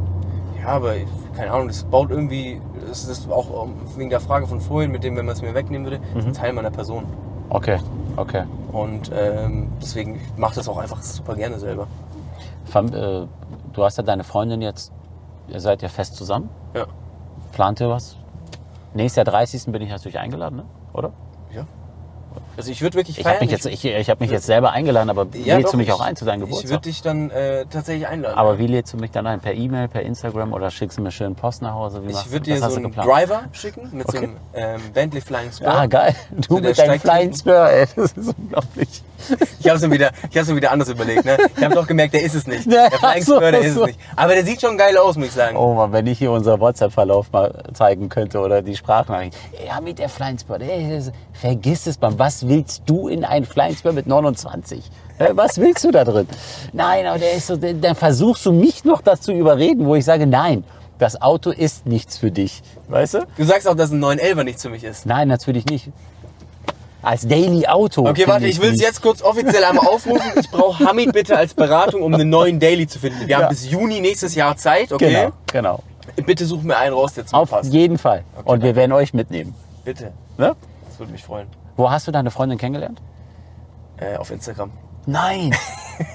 [0.61, 4.47] Ja, aber ich, keine Ahnung, das baut irgendwie, das ist auch ähm, wegen der Frage
[4.47, 6.19] von vorhin, mit dem, wenn man es mir wegnehmen würde, Mhm.
[6.21, 7.05] ist ein Teil meiner Person.
[7.49, 7.79] Okay,
[8.17, 8.45] okay.
[8.73, 11.87] Und ähm, deswegen ich mache das auch einfach super gerne selber.
[12.75, 13.27] Äh,
[13.73, 14.93] Du hast ja deine Freundin jetzt,
[15.49, 16.49] ihr seid ja fest zusammen.
[16.75, 16.87] Ja.
[17.53, 18.17] Plant ihr was?
[18.95, 19.67] Nächstes Jahr 30.
[19.73, 20.65] bin ich natürlich eingeladen, ne?
[20.93, 21.11] oder?
[21.53, 21.65] Ja.
[22.57, 23.45] Also ich würde wirklich Ich habe feiern.
[23.47, 25.89] mich, jetzt, ich, ich hab mich jetzt selber eingeladen, aber Ja, lädst doch, du mich
[25.89, 26.71] ich- auch ein zu deinem Ich Geburtstag?
[26.71, 28.39] würde dich dann äh, tatsächlich einladen.
[28.39, 29.41] aber wie lädst du mich dann ein?
[29.41, 32.03] Per E-Mail, per Instagram oder schickst du mir schön Post nach Hause?
[32.07, 32.93] Wie ich würde dir so einen?
[32.93, 34.27] Driver schicken mit so Okay.
[34.27, 35.69] einem ähm, Bentley Flying Spur.
[35.69, 36.15] Ah, geil.
[36.31, 37.35] Du So mit deinem Flying.
[37.35, 37.87] Spur, ey.
[37.97, 39.03] Das ist unglaublich.
[39.61, 41.25] Ich habe es mir wieder, ich hab's mir wieder anders überlegt.
[41.25, 41.37] Ne?
[41.57, 42.70] Ich habe doch gemerkt, der ist es nicht.
[42.70, 43.99] Der Flying Spur, der ist es nicht.
[44.16, 45.57] Aber der sieht schon geil aus, muss ich sagen.
[45.57, 49.37] Oh Mann, wenn ich hier unser WhatsApp-Verlauf mal zeigen könnte oder die Sprachnachricht.
[49.66, 50.61] Ja, mit der Flying Spur.
[50.61, 52.18] ey, das- Vergiss es, Mann.
[52.18, 54.83] Was willst du in einen Flying Spur mit 29?
[55.18, 56.27] Hä, Was willst du da drin?
[56.72, 60.27] Nein, aber der ist so, dann versuchst du mich noch dazu überreden, wo ich sage,
[60.27, 60.64] nein,
[60.99, 62.62] das Auto ist nichts für dich.
[62.89, 63.27] Weißt du?
[63.37, 65.07] Du sagst auch, dass ein 911er nichts für mich ist.
[65.07, 65.89] Nein, natürlich nicht.
[67.05, 68.07] Als Daily Auto.
[68.09, 70.23] Okay, warte, ich will es jetzt kurz offiziell einmal aufrufen.
[70.41, 73.21] Ich brauche Hamid bitte als Beratung, um einen neuen Daily zu finden.
[73.21, 73.39] Wir Ja.
[73.43, 75.11] haben bis Juni nächstes Jahr Zeit, okay?
[75.13, 75.83] Genau, genau.
[76.27, 77.73] Bitte such mir einen raus, der zu mir Auf passt.
[77.73, 78.25] jeden Fall.
[78.45, 79.55] Und wir werden euch mitnehmen.
[79.85, 80.13] Bitte.
[80.39, 80.55] Ne?
[80.89, 81.49] Das würde mich freuen.
[81.77, 83.03] Wo hast du deine Freundin kennengelernt?
[83.97, 84.71] Äh, auf Instagram.
[85.07, 85.55] Nein.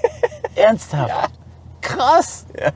[0.54, 1.30] Ernsthaft?
[1.80, 2.46] Krass.
[2.58, 2.70] Ja,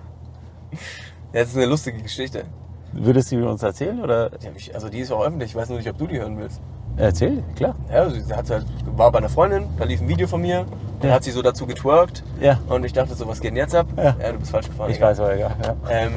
[1.33, 2.45] das ist eine lustige Geschichte.
[2.93, 4.31] Würdest du uns erzählen oder?
[4.31, 5.51] Die hab ich, also die ist auch öffentlich.
[5.51, 6.61] Ich weiß nur nicht, ob du die hören willst.
[6.97, 7.75] Erzähl, klar.
[7.93, 8.67] Ja, sie hat halt,
[8.97, 10.65] war bei einer Freundin, da lief ein Video von mir.
[11.01, 11.17] Dann Ja.
[11.17, 12.23] hat sie so dazu getwerkt.
[12.41, 12.59] Ja.
[12.69, 13.87] Und ich dachte so, was geht denn jetzt ab?
[13.97, 14.13] Ja.
[14.13, 14.91] du bist falsch gefahren.
[14.91, 15.11] Ich egal.
[15.11, 15.51] weiß, aber egal.
[15.63, 15.75] Ja.
[15.91, 16.13] Ähm,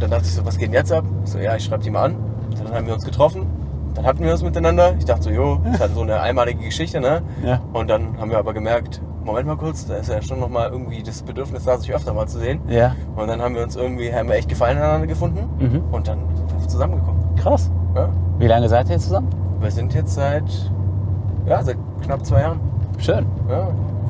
[0.00, 1.04] dann dachte ich so, was geht denn jetzt ab?
[1.24, 2.16] Ich so, ja, ich schreibe die mal an.
[2.64, 3.46] Dann haben wir uns getroffen.
[3.94, 4.94] Dann hatten wir uns miteinander.
[4.98, 7.22] Ich dachte so, jo, das ist halt so eine einmalige Geschichte, ne?
[7.44, 7.60] Ja.
[7.72, 11.02] Und dann haben wir aber gemerkt, Moment mal kurz, da ist ja schon nochmal irgendwie
[11.02, 12.60] das Bedürfnis da, sich öfter mal zu sehen.
[12.68, 12.96] ja.
[13.14, 15.48] Und dann haben wir uns irgendwie, haben wir echt Gefallen aneinander gefunden.
[15.58, 15.82] Mhm.
[15.92, 17.20] Und dann sind wir zusammengekommen.
[17.36, 17.70] Krass.
[17.94, 18.08] Ja?
[18.38, 19.28] Wie lange seid ihr jetzt zusammen?
[19.62, 20.44] Wir sind jetzt seit,
[21.46, 22.60] ja, seit knapp zwei Jahren.
[22.98, 23.24] Schön.
[23.48, 23.68] Ja.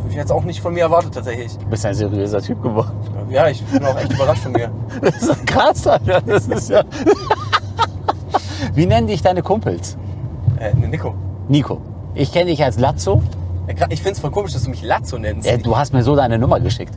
[0.08, 1.56] Ich hätte es auch nicht von mir erwartet tatsächlich.
[1.58, 2.90] Du bist ein seriöser Typ geworden.
[3.28, 4.70] Ja, ich bin auch echt überrascht von mir.
[5.00, 6.20] Das ist krass, Alter.
[6.22, 6.82] Das ist ja.
[8.74, 9.96] Wie nennen dich deine Kumpels?
[10.58, 11.14] Äh, ne, Nico.
[11.48, 11.80] Nico.
[12.14, 13.22] Ich kenne dich als Lazzo.
[13.90, 15.48] Ich finde es voll komisch, dass du mich Lazzo nennst.
[15.48, 16.94] Ja, du hast mir so deine Nummer geschickt.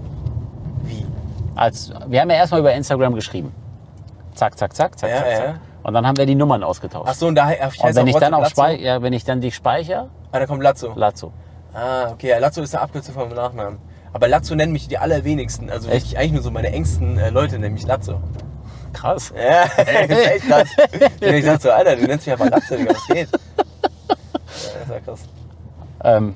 [0.84, 1.06] Wie?
[1.56, 3.52] Als, wir haben ja erstmal über Instagram geschrieben.
[4.34, 5.38] Zack, zack, zack, zack, Ja, zack, ja.
[5.38, 5.56] zack.
[5.86, 7.08] Und dann haben wir die Nummern ausgetauscht.
[7.08, 8.50] Ach so, und da ich und wenn auf ich dann WhatsApp auch Lazzo.
[8.56, 10.94] spei ja, wenn ich dann dich speichere, Ah, da kommt Lazzo.
[10.96, 11.32] Lazzo.
[11.76, 12.30] Ah, okay.
[12.30, 13.78] Ja, Lazzo ist der Abkürzung von meinem Nachnamen.
[14.12, 15.70] Aber Lazzo nennen mich die allerwenigsten.
[15.70, 15.98] Also Echt?
[16.06, 18.20] wirklich eigentlich nur so meine engsten äh, Leute nennen mich Lazzo.
[18.94, 19.32] Krass.
[19.38, 20.68] Ja, das ist echt krass.
[21.22, 23.30] ich dachte so, Alter, du nennst mich einfach Lazzo, Digga, was geht?
[23.32, 24.16] Ja,
[24.50, 25.20] das ist ja krass.
[26.04, 26.34] Ähm,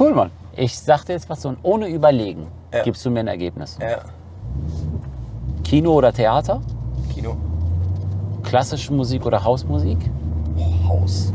[0.00, 0.30] cool, Mann.
[0.56, 2.82] Ich sag dir jetzt was so, und ohne Überlegen Ja.
[2.82, 3.78] gibst du mir ein Ergebnis.
[3.80, 3.98] Ja,
[5.62, 6.60] Kino oder Theater?
[7.14, 7.36] Kino.
[8.44, 9.98] Klassische Musik oder Hausmusik?
[10.86, 11.32] Haus.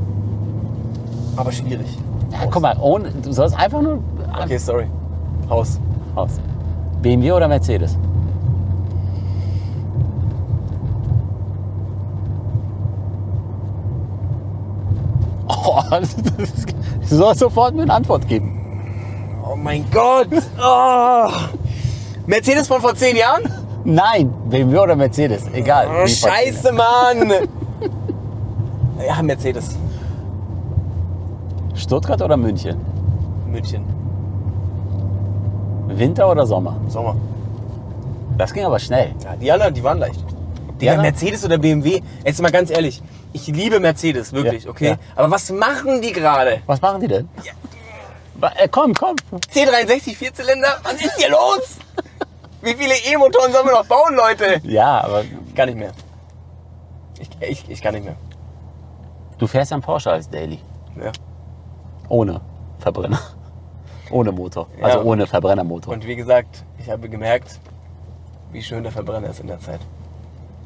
[1.35, 1.87] Aber schwierig.
[2.31, 3.99] Ja, guck mal, ohne, du sollst einfach nur
[4.43, 4.87] Okay, sorry.
[5.49, 5.79] Haus.
[6.15, 6.39] Haus.
[7.01, 7.97] BMW oder Mercedes?
[15.71, 16.73] Oh, das ist,
[17.09, 18.59] du sollst sofort mir eine Antwort geben.
[19.47, 20.27] Oh mein Gott.
[20.59, 21.29] Oh.
[22.25, 23.43] Mercedes von vor zehn Jahren?
[23.85, 25.87] Nein, BMW oder Mercedes, egal.
[26.03, 27.31] Oh, scheiße, Mann.
[29.07, 29.77] Ja, Mercedes.
[31.73, 32.75] Stuttgart oder München?
[33.47, 33.81] München.
[35.87, 36.75] Winter oder Sommer?
[36.89, 37.15] Sommer.
[38.37, 39.13] Das ging aber schnell.
[39.23, 40.21] Ja, die anderen, die waren leicht.
[40.81, 41.01] Digga, Ja.
[41.01, 42.01] Mercedes oder BMW?
[42.25, 43.01] Jetzt mal ganz ehrlich.
[43.31, 44.87] Ich liebe Mercedes, wirklich, Ja, okay?
[44.89, 44.95] ja.
[45.15, 46.59] Aber was machen die gerade?
[46.65, 47.29] Was machen die denn?
[48.35, 49.15] Wa- Äh, komm, komm.
[49.53, 50.75] C63 Vierzylinder?
[50.83, 51.77] Was ist hier los?
[52.61, 54.59] Wie viele E-Motoren sollen wir noch bauen, Leute?
[54.67, 55.91] Ja, aber Ich kann nicht mehr.
[57.19, 58.15] Ich, ich, ich kann nicht mehr.
[59.37, 60.59] du fährst ein Porsche als Daily.
[61.01, 61.11] Ja.
[62.09, 62.41] Ohne
[62.79, 63.19] Verbrenner.
[64.11, 64.67] Ohne Motor.
[64.81, 65.03] Also Ja.
[65.03, 65.93] ohne Verbrennermotor.
[65.93, 67.59] Und wie gesagt, ich habe gemerkt,
[68.51, 69.79] wie schön der Verbrenner ist in der Zeit.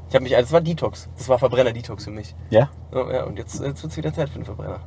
[0.10, 1.10] Ich habe mich, also es war Detox.
[1.18, 2.36] Das war Verbrenner-Detox für mich.
[2.52, 2.70] Ja?
[2.92, 4.80] So, ja, und jetzt, jetzt wird es wieder Zeit für den Verbrenner.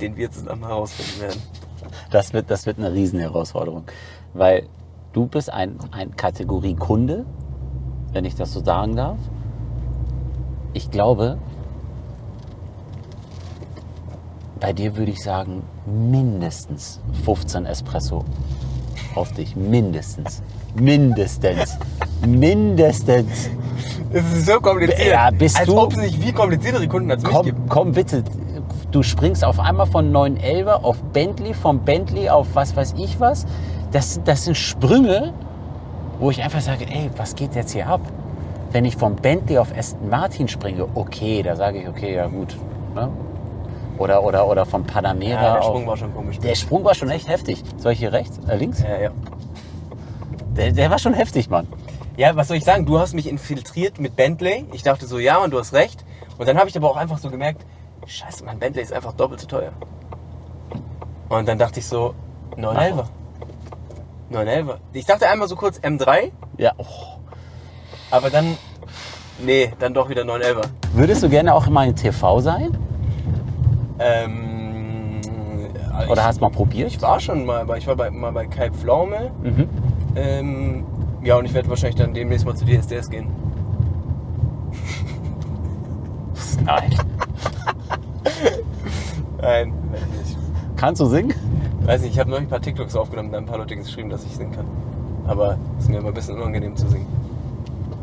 [0.00, 1.42] Den wir zusammen herausfinden werden.
[2.10, 3.84] Das wird, das wird eine Riesenherausforderung.
[4.32, 4.68] Weil
[5.14, 7.24] du bist ein, ein Kategorie Kunde,
[8.12, 9.16] wenn ich das so sagen darf.
[10.74, 11.38] Ich glaube,
[14.60, 18.24] bei dir würde ich sagen, mindestens 15 Espresso
[19.14, 19.54] auf dich.
[19.56, 20.42] Mindestens.
[20.74, 21.78] Mindestens.
[22.26, 23.50] Mindestens.
[24.12, 25.08] Es ist so kompliziert.
[25.08, 27.68] Ja, bist als du- ob es nicht viel kompliziertere Kunden als mich Komm, gibt.
[27.68, 28.24] komm bitte.
[28.90, 33.44] Du springst auf einmal von 911 auf Bentley, vom Bentley auf was weiß ich was.
[33.94, 35.32] Das, das sind Sprünge,
[36.18, 38.00] wo ich einfach sage, ey, was geht jetzt hier ab?
[38.72, 42.56] Wenn ich vom Bentley auf Aston Martin springe, okay, da sage ich, okay, ja gut.
[42.96, 43.08] Ne?
[43.96, 45.66] Oder, oder, oder vom Panamera Ja, der auf...
[45.66, 46.40] Sprung war schon komisch.
[46.40, 47.62] der Sprung war schon echt heftig.
[47.76, 48.40] Soll ich hier rechts?
[48.48, 48.82] Äh, links?
[48.82, 49.10] Ja, ja.
[50.56, 51.68] Der, der war schon heftig, Mann.
[52.16, 52.86] ja, was soll ich sagen?
[52.86, 54.66] Du hast mich infiltriert mit Bentley.
[54.72, 56.04] Ich dachte so, ja, und du hast recht.
[56.36, 57.64] Und dann habe ich aber auch einfach so gemerkt,
[58.06, 59.70] scheiße, mein Bentley ist einfach doppelt so teuer.
[61.28, 62.14] Und dann dachte ich so,
[62.56, 63.08] 911.
[64.30, 64.78] 911.
[64.92, 66.72] Ich dachte einmal so kurz M3, Ja.
[66.78, 66.84] Oh.
[68.10, 68.56] aber dann,
[69.44, 70.68] nee, dann doch wieder 911.
[70.94, 72.76] Würdest du gerne auch mal in TV sein?
[73.98, 75.20] Ähm,
[76.08, 76.88] Oder ich, hast du mal probiert?
[76.88, 79.30] ich war schon mal, bei, ich war bei, mal bei Kai Pflaume.
[79.42, 79.68] Mhm.
[80.16, 80.84] Ähm,
[81.22, 83.28] ja, und ich werde wahrscheinlich dann demnächst mal zu DSDS gehen.
[86.64, 86.94] Nein.
[89.40, 90.38] Nein, ich nicht.
[90.76, 91.34] Kannst du singen?
[91.84, 94.08] Weiß nicht, ich habe neulich ein paar TikToks aufgenommen, da haben ein paar Leute geschrieben,
[94.10, 94.66] dass ich singen kann.
[95.26, 97.06] Aber es ist mir immer ein bisschen unangenehm zu singen.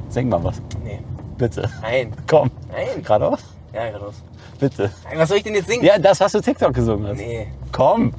[0.09, 0.61] Sing mal was.
[0.83, 0.99] Nee.
[1.37, 1.69] Bitte.
[1.81, 2.11] Nein.
[2.27, 2.51] Komm.
[2.71, 3.01] Nein.
[3.03, 3.39] Geradeaus?
[3.73, 4.15] Ja, geradeaus.
[4.59, 4.91] Bitte.
[5.09, 5.83] Nein, Was soll ich denn jetzt singen?
[5.83, 7.17] Ja, das, was du TikTok gesungen hast.
[7.17, 7.47] Nee.
[7.71, 8.13] Komm.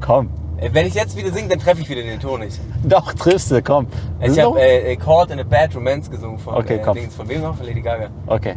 [0.00, 0.28] Komm.
[0.58, 2.60] Äh, Wenn ich jetzt wieder singe, dann treffe ich wieder den Ton nicht.
[2.84, 3.86] Doch, triffst du, komm.
[4.20, 6.92] Ich habe äh, Caught in a Bad Romance gesungen von, Okay, äh.
[6.92, 7.56] Dings, von wem noch?
[7.56, 8.08] Von Lady Gaga.
[8.26, 8.54] Okay.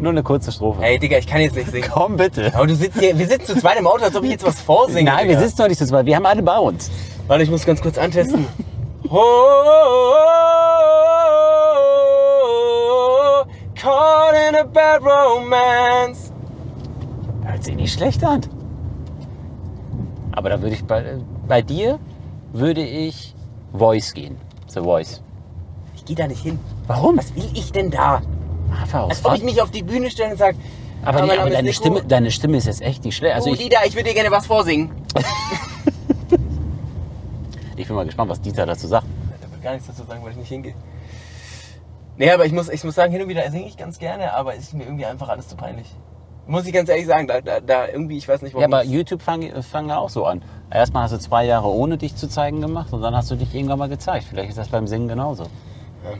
[0.00, 0.80] Nur eine kurze Strophe.
[0.80, 1.88] Hey Digga, ich kann jetzt nicht singen.
[1.92, 2.52] Komm bitte.
[2.54, 4.60] Aber du sitzt hier, wir sitzen zu zweit im Auto, als ob ich jetzt was
[4.60, 5.10] vorsinge.
[5.10, 5.46] Nein, wir Digga.
[5.48, 6.06] sitzen doch nicht zu zweit.
[6.06, 6.90] Wir haben alle bei uns.
[7.26, 8.46] Warte, ich muss ganz kurz antesten.
[9.10, 9.14] Oh,
[13.74, 16.30] caught in a bad romance.
[17.44, 18.42] Hört sich nicht schlecht an.
[20.32, 21.98] Aber da würde ich bei, bei dir
[22.52, 23.34] würde ich
[23.72, 24.36] Voice gehen.
[24.66, 25.22] The Voice.
[25.94, 26.58] Ich gehe da nicht hin.
[26.86, 27.16] Warum?
[27.16, 28.20] Was will ich denn da?
[28.70, 30.56] Einfach aus Als ob ich mich auf die Bühne stelle und sage,
[31.04, 33.36] aber, die, aber deine, Stimme, deine Stimme ist jetzt echt nicht schlecht.
[33.36, 34.90] Also oh, ich, Dieter, ich würde dir gerne was vorsingen.
[37.76, 39.06] ich bin mal gespannt, was Dieter dazu sagt.
[39.40, 40.74] Da wird gar nichts dazu sagen, weil ich nicht hingehe.
[42.16, 44.54] Nee, aber ich muss, ich muss sagen, hin und wieder singe ich ganz gerne, aber
[44.54, 45.86] es ist mir irgendwie einfach alles zu peinlich.
[46.48, 48.74] Muss ich ganz ehrlich sagen, da, da, da irgendwie, ich weiß nicht, Ja, warum.
[48.74, 50.42] aber ich- YouTube fangen fang ja auch so an.
[50.70, 53.54] Erstmal hast du zwei Jahre ohne dich zu zeigen gemacht und dann hast du dich
[53.54, 54.26] irgendwann mal gezeigt.
[54.28, 55.44] Vielleicht ist das beim Singen genauso.
[55.44, 56.10] Ja,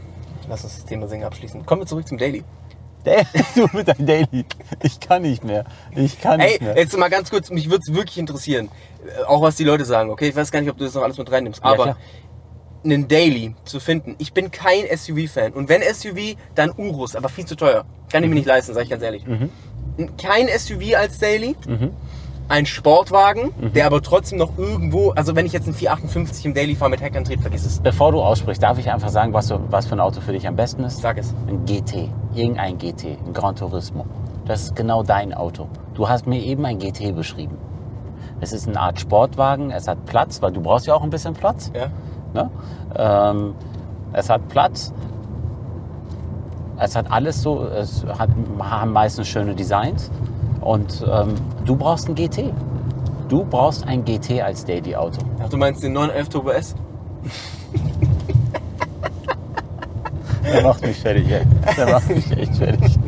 [0.49, 1.65] lass uns das Thema Singen abschließen.
[1.67, 2.45] Kommen wir zurück zum Daily.
[3.55, 4.45] Du mit deinem Daily.
[4.83, 5.65] Ich kann nicht mehr.
[5.97, 6.77] Ich kann Ey, nicht mehr.
[6.77, 8.69] jetzt mal ganz kurz, mich würde es wirklich interessieren,
[9.07, 10.29] äh, auch was die Leute sagen, okay?
[10.29, 11.97] Ich weiß gar nicht, ob du das noch alles mit reinnimmst, Ja, aber klar.
[12.85, 14.15] einen Daily zu finden.
[14.19, 15.53] Ich bin kein SUV-Fan.
[15.55, 17.87] Und wenn SUV, dann Urus, aber viel zu teuer.
[18.13, 19.25] Kann ich mir nicht leisten, sage ich ganz ehrlich.
[19.27, 19.49] Mhm.
[20.19, 21.57] Kein SUV als Daily.
[22.49, 23.73] Ein Sportwagen, Mhm.
[23.75, 27.03] der aber trotzdem noch irgendwo, also wenn ich jetzt einen 458 im Daily fahre mit
[27.03, 27.81] Heckantrieb, vergiss es.
[27.81, 30.57] Bevor du aussprichst, darf ich einfach sagen, was, was für ein Auto für dich am
[30.57, 31.03] besten ist?
[31.03, 31.35] Sag es.
[31.47, 32.09] Ein GT.
[32.35, 33.19] Irgendein GT.
[33.27, 34.07] Ein Gran Turismo.
[34.47, 35.69] Das ist genau dein Auto.
[35.93, 37.59] Du hast mir eben ein GT beschrieben.
[38.41, 39.71] Es ist eine Art Sportwagen.
[39.71, 41.71] Es hat Platz, weil du brauchst ja auch ein bisschen Platz.
[41.75, 41.89] Ja?
[42.33, 42.51] Ne?
[42.97, 43.55] Ähm,
[44.15, 44.95] es hat Platz.
[46.79, 48.31] Es hat alles so, es hat
[48.61, 50.11] haben meistens schöne Designs.
[50.69, 52.53] Und ähm, du brauchst ein GT.
[53.31, 55.21] Du brauchst ein GT als Daily-Auto.
[55.43, 56.75] Ach, du meinst den 911 Turbo S?
[60.45, 61.41] Der macht mich fertig, ey.
[61.75, 62.99] Der macht mich echt fertig.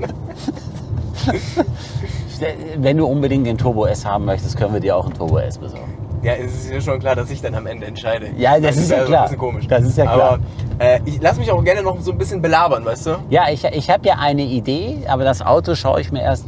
[2.78, 5.58] Wenn du unbedingt den Turbo S haben möchtest, können wir dir auch einen Turbo S
[5.58, 5.92] besorgen.
[6.22, 8.30] Ja, es ist ja schon klar, dass ich dann am Ende entscheide.
[8.38, 9.20] Ja, das ist ja so klar.
[9.20, 9.68] Ein bisschen komisch.
[9.68, 10.38] Das ist ja klar.
[10.38, 10.38] Aber
[10.78, 13.10] äh, ich lass mich auch gerne noch so ein bisschen belabern, weißt du?
[13.28, 16.46] Ja, ich, ich habe ja eine Idee, aber das Auto schaue ich mir erst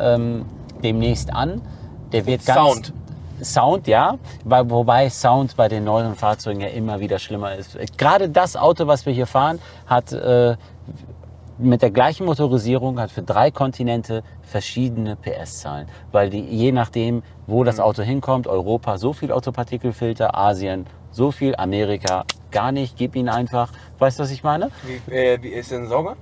[0.00, 0.44] ähm,
[0.82, 1.60] demnächst an.
[2.12, 2.92] Der wird ganz Sound.
[3.40, 7.78] Sound, ja, wobei Sound bei den neuen Fahrzeugen ja immer wieder schlimmer ist.
[7.96, 10.56] Gerade das Auto, was wir hier fahren, hat äh,
[11.58, 17.64] mit der gleichen Motorisierung, hat für drei Kontinente verschiedene PS-Zahlen, weil die je nachdem, wo
[17.64, 23.28] das Auto hinkommt, Europa so viel Autopartikelfilter, Asien so viel, Amerika gar nicht, gib ihn
[23.28, 23.72] einfach.
[23.98, 24.70] Weißt du, was ich meine?
[24.84, 26.16] Wie, äh, wie ist denn ein Sauger?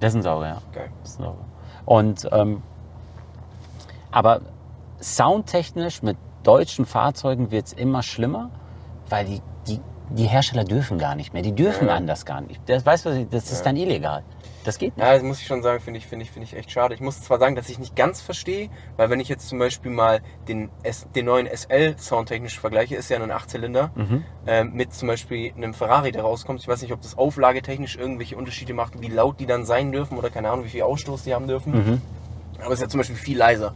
[0.00, 0.62] Das ist ein Sauger, ja.
[0.72, 0.90] Geil.
[1.02, 1.44] Sauger.
[1.84, 2.62] Und ähm,
[4.12, 4.40] aber
[5.00, 8.50] soundtechnisch mit deutschen Fahrzeugen wird es immer schlimmer,
[9.08, 11.42] weil die, die, die Hersteller dürfen gar nicht mehr.
[11.42, 11.94] Die dürfen Ja.
[11.94, 12.60] anders gar nicht.
[12.66, 14.22] Das, weißt du, das ist dann illegal.
[14.64, 15.04] Das geht nicht.
[15.04, 16.94] Ja, das muss ich schon sagen, finde ich, finde ich, finde ich echt schade.
[16.94, 19.90] Ich muss zwar sagen, dass ich nicht ganz verstehe, weil wenn ich jetzt zum Beispiel
[19.90, 24.24] mal den, S, den neuen SL soundtechnisch vergleiche, ist ja ein Achtzylinder Mhm.
[24.46, 26.60] ähm, mit zum Beispiel einem Ferrari, der rauskommt.
[26.60, 30.16] Ich weiß nicht, ob das auflagetechnisch irgendwelche Unterschiede macht, wie laut die dann sein dürfen
[30.16, 31.72] oder keine Ahnung, wie viel Ausstoß die haben dürfen.
[31.72, 32.02] Mhm.
[32.60, 33.74] Aber es ist ja zum Beispiel viel leiser.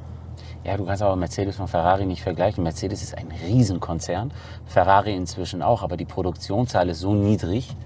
[0.65, 2.65] Ja, du kannst aber Mercedes von Ferrari nicht vergleichen.
[2.65, 4.33] Mercedes ist ein Riesenkonzern,
[4.67, 7.77] Ferrari inzwischen auch, aber die Produktionszahl ist so niedrig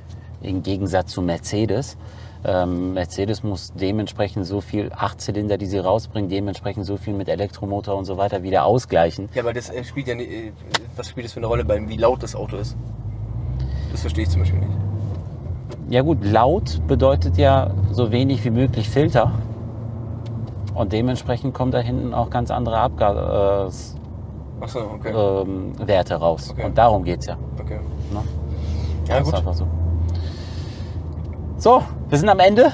[0.42, 1.96] im Gegensatz zu Mercedes.
[2.42, 7.96] Ähm, Mercedes muss dementsprechend so viel Achtzylinder, die sie rausbringen, dementsprechend so viel mit Elektromotor
[7.96, 9.28] und so weiter wieder ausgleichen.
[9.34, 10.52] Ja, aber das äh, spielt ja nicht, äh,
[10.96, 12.76] was spielt das für eine Rolle beim, wie laut das Auto ist?
[13.92, 14.72] Das verstehe ich zum Beispiel nicht.
[15.90, 19.32] Ja gut, laut bedeutet ja so wenig wie möglich Filter.
[20.74, 24.00] Und dementsprechend kommen da hinten auch ganz andere Abgaswerte
[24.94, 25.12] okay.
[25.12, 26.50] ähm, Werte raus.
[26.50, 26.64] Okay.
[26.64, 27.36] Und darum geht's ja.
[27.58, 27.80] okay.
[28.12, 28.22] Ne?
[29.08, 29.34] Ja, das ist gut.
[29.34, 29.66] einfach so.
[31.56, 32.72] So, wir sind am Ende.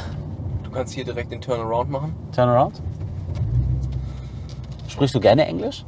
[0.62, 2.14] Du kannst hier direkt den Turnaround machen.
[2.34, 2.80] Turnaround.
[4.86, 5.84] Sprichst du gerne Englisch?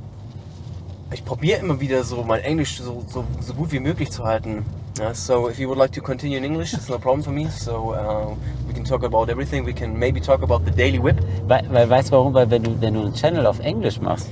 [1.12, 4.64] Ich probiere immer wieder so mein Englisch so, so, so gut wie möglich zu halten.
[5.00, 7.48] Uh, so if you would like to continue in English, it's no problem for me.
[7.50, 8.34] So uh,
[8.66, 9.64] we can talk about everything.
[9.64, 11.16] We can maybe talk about the daily whip.
[11.46, 12.34] Weil, weil weißt du warum?
[12.34, 14.28] Weil wenn du, wenn du einen Channel auf Englisch machst,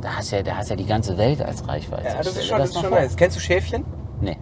[0.00, 2.08] da hast ja, da hast ja die ganze Welt als Reichweite.
[2.08, 2.98] Ja, das ist schon, das ist schon vor.
[2.98, 3.16] nice.
[3.16, 3.84] Kennst du Schäfchen?
[4.20, 4.36] Nee,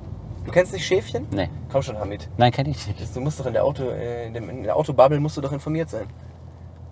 [0.45, 1.27] Du kennst nicht Schäfchen?
[1.31, 1.49] nee.
[1.71, 2.29] Komm schon, Hamid.
[2.37, 3.17] Nein, kenn ich nicht.
[3.17, 6.07] Du musst doch in der Auto, äh, in, der Autobubble musst du doch informiert sein.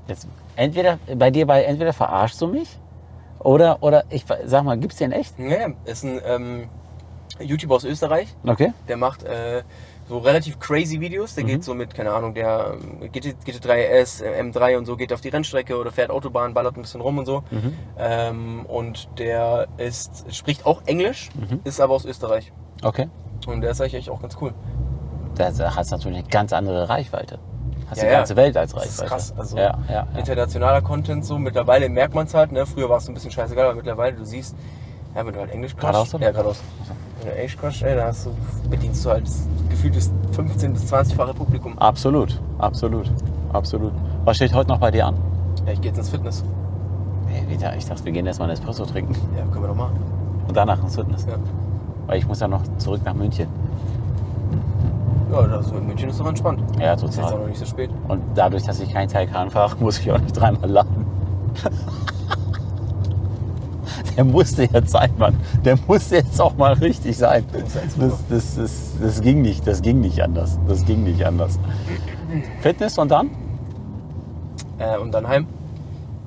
[0.06, 2.78] Jetzt, entweder bei dir bei entweder verarschst du mich
[3.38, 5.38] oder oder ich sag mal, gibt's den echt?
[5.38, 6.68] Ja, ist ein ähm,
[7.42, 8.34] YouTuber aus Österreich.
[8.46, 8.72] Okay.
[8.88, 9.62] Der macht äh,
[10.08, 11.34] so relativ crazy Videos.
[11.34, 12.74] Der geht so mit, keine Ahnung, der
[13.12, 16.82] GT, GT3S, äh, M3 und so, geht auf die Rennstrecke oder fährt Autobahn, ballert ein
[16.82, 17.42] bisschen rum und so.
[17.98, 21.28] Ähm, und der ist, spricht auch Englisch,
[21.64, 22.52] ist aber aus Österreich.
[22.82, 23.08] Okay.
[23.46, 24.52] Und der ist eigentlich auch ganz cool.
[25.36, 25.58] Da hast
[25.90, 27.38] du natürlich eine ganz andere Reichweite.
[27.88, 28.16] Hast Ja, die ja.
[28.18, 29.02] ganze Welt als Das Reichweite.
[29.04, 29.34] ist krass.
[29.36, 31.38] Also ja, ja, internationaler Content so.
[31.38, 32.52] Mittlerweile merkt man es halt.
[32.52, 32.66] Ne?
[32.66, 34.54] Früher war es ein bisschen scheißegal, aber mittlerweile, du siehst,
[35.14, 36.14] ja, wenn du halt Englisch Geradeaus, quatschst.
[36.16, 36.24] oder?
[36.26, 36.60] Ja, geradeaus.
[36.86, 38.30] Wenn du Englisch quatschst, ey, dann hast du,
[38.68, 41.78] bedienst du halt das gefühlt das 15- bis 20-fache Publikum.
[41.78, 43.10] Absolut, absolut,
[43.52, 43.92] absolut.
[44.24, 45.14] Was steht heute noch bei dir an?
[45.66, 46.44] Ja, ich geh jetzt ins Fitness.
[47.26, 49.96] Hey, Vita, ich dachte, wir gehen erstmal einen Espresso trinken Ja, können wir doch machen.
[50.48, 51.24] und danach ins Fitness.
[51.26, 51.34] Ja,
[52.06, 53.46] Weil ich muss ja noch zurück nach München.
[55.30, 56.60] ja also in München ist doch entspannt.
[56.80, 57.38] Ja, Ist jetzt auch total.
[57.40, 57.90] noch nicht so spät.
[58.08, 61.06] Und dadurch, dass ich keinen Taycan fahre, muss ich auch nicht dreimal laden.
[64.16, 65.36] Der musste jetzt sein, Mann.
[65.64, 67.44] Der musste jetzt auch mal richtig sein.
[67.52, 70.58] Das, das, das, das ging nicht, das ging nicht anders.
[70.68, 71.58] Das ging nicht anders.
[72.60, 73.30] Fitness und dann?
[74.78, 75.46] Äh, und dann heim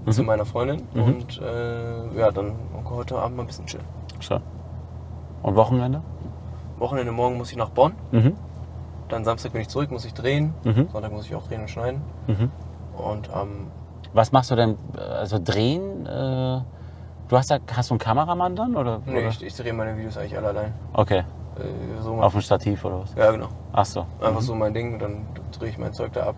[0.06, 0.12] Mhm.
[0.12, 0.82] zu meiner Freundin.
[0.94, 2.52] Und äh, ja, dann
[2.90, 3.86] heute Abend mal ein bisschen chillen.
[4.20, 4.42] Schön.
[5.42, 6.02] Und Wochenende?
[6.78, 7.94] Wochenende morgen muss ich nach Bonn.
[8.12, 8.34] Mhm.
[9.08, 10.54] Dann Samstag bin ich zurück, muss ich drehen.
[10.66, 10.90] Mhm.
[10.92, 12.02] Sonntag muss ich auch drehen und schneiden.
[12.28, 12.52] Mhm.
[12.98, 13.68] Und ähm,
[14.14, 14.76] Was machst du denn?
[14.98, 16.06] Also drehen?
[16.06, 16.60] Äh,
[17.28, 18.76] du hast da, hast du einen Kameramann dann?
[18.76, 19.30] Oder, nee, oder?
[19.30, 20.74] ich, ich drehe meine Videos eigentlich alle allein.
[20.94, 21.20] Okay.
[21.20, 23.14] Äh, so Auf dem Stativ oder was?
[23.16, 23.50] ja, genau.
[23.72, 24.06] Ach so.
[24.22, 25.26] Einfach so mein Ding, dann
[25.58, 26.36] drehe ich mein Zeug da ab.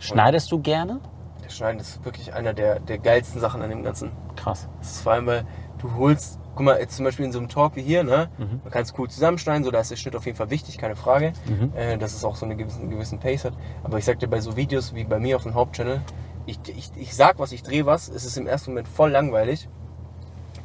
[0.00, 1.00] Schneidest du gerne?
[1.42, 4.10] Das Schneiden ist wirklich einer der, der geilsten Sachen an dem Ganzen.
[4.34, 4.68] Krass.
[4.78, 5.44] Das ist vor allem, weil
[5.78, 8.28] du holst, guck mal, jetzt zum Beispiel in so einem Talk wie hier, ne?
[8.38, 8.60] Mhm.
[8.64, 10.96] Man kann es cool zusammenschneiden, so da ist der Schnitt auf jeden Fall wichtig, keine
[10.96, 11.32] Frage.
[11.46, 11.72] Mhm.
[11.76, 13.52] Äh, dass es auch so eine gewissen, einen gewissen Pace hat.
[13.84, 16.00] Aber ich sag dir, bei so Videos wie bei mir auf dem Hauptchannel,
[16.46, 19.68] ich, ich, ich sag was, ich drehe was, es ist im ersten Moment voll langweilig.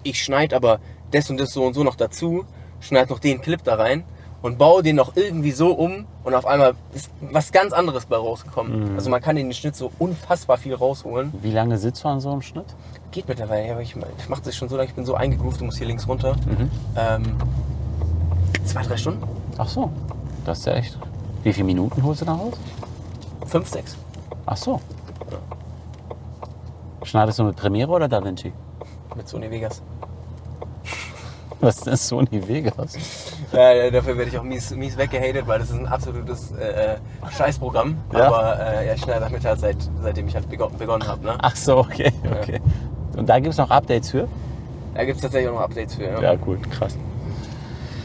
[0.03, 0.79] Ich schneide aber
[1.11, 2.45] das und das so und so noch dazu,
[2.79, 4.03] schneide noch den Clip da rein
[4.41, 8.15] und baue den noch irgendwie so um und auf einmal ist was ganz anderes bei
[8.15, 8.91] rausgekommen.
[8.91, 8.95] Mhm.
[8.95, 11.33] Also man kann in den Schnitt so unfassbar viel rausholen.
[11.41, 12.65] Wie lange sitzt du an so einem Schnitt?
[13.11, 15.65] Geht mittlerweile, aber ich, ich mache das schon so lange, ich bin so eingegroovt, du
[15.65, 16.35] musst hier links runter.
[16.45, 16.71] Mhm.
[16.95, 17.23] Ähm,
[18.65, 19.23] zwei, drei Stunden?
[19.57, 19.91] Ach so.
[20.45, 20.97] Das ist ja echt.
[21.43, 22.53] Wie viele Minuten holst du da raus?
[23.45, 23.95] Fünf, sechs.
[24.45, 24.79] Ach so.
[27.11, 28.53] Schneidest du mit Premiere oder Da Vinci?
[29.17, 29.81] Mit Sony Vegas.
[31.59, 32.93] Was ist denn Sony Vegas?
[33.51, 36.97] Ja, dafür werde ich auch mies, mies weggehatet, weil das ist ein absolutes äh, äh,
[37.29, 37.97] Scheißprogramm.
[38.13, 38.27] Ja?
[38.27, 41.25] Aber äh, ja, ich schneide damit halt seit, seitdem ich halt begonnen, habe.
[41.25, 41.37] Ne?
[41.41, 42.61] Ach so, okay, okay.
[43.17, 44.29] Und da gibt es noch Updates für?
[44.93, 46.05] Da gibt es tatsächlich auch noch Updates für.
[46.05, 46.21] Ja.
[46.21, 46.97] Ja, cool, krass.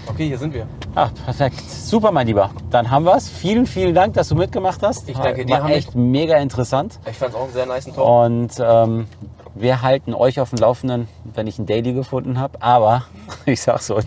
[0.08, 0.66] Okay, hier sind wir.
[0.94, 1.60] Ach, perfekt.
[1.68, 2.50] Super, mein Lieber.
[2.70, 3.28] Dann haben wir's.
[3.28, 5.08] Vielen, vielen Dank, dass du mitgemacht hast.
[5.08, 6.98] Ich danke dir, War echt mega interessant.
[7.10, 7.98] Ich fand es auch einen sehr nice Talk.
[7.98, 9.06] Und ähm,
[9.54, 12.62] wir halten euch auf dem Laufenden, wenn ich ein Daily gefunden habe.
[12.62, 13.04] Aber
[13.46, 14.06] ich sag's euch,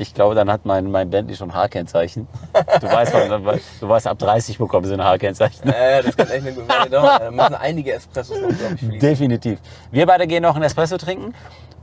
[0.00, 2.26] ich glaube, dann hat mein, mein Bentley schon Haarkennzeichen.
[2.80, 3.12] Du weißt,
[3.80, 5.68] du weißt, ab 30 bekommen sie ein Haarkennzeichen.
[5.68, 7.20] Äh, das kann echt eine gute dauern.
[7.20, 8.98] Da müssen einige Espressos noch, glaube ich, fließen.
[8.98, 9.58] Definitiv.
[9.90, 11.34] Wir beide gehen noch einen Espresso trinken.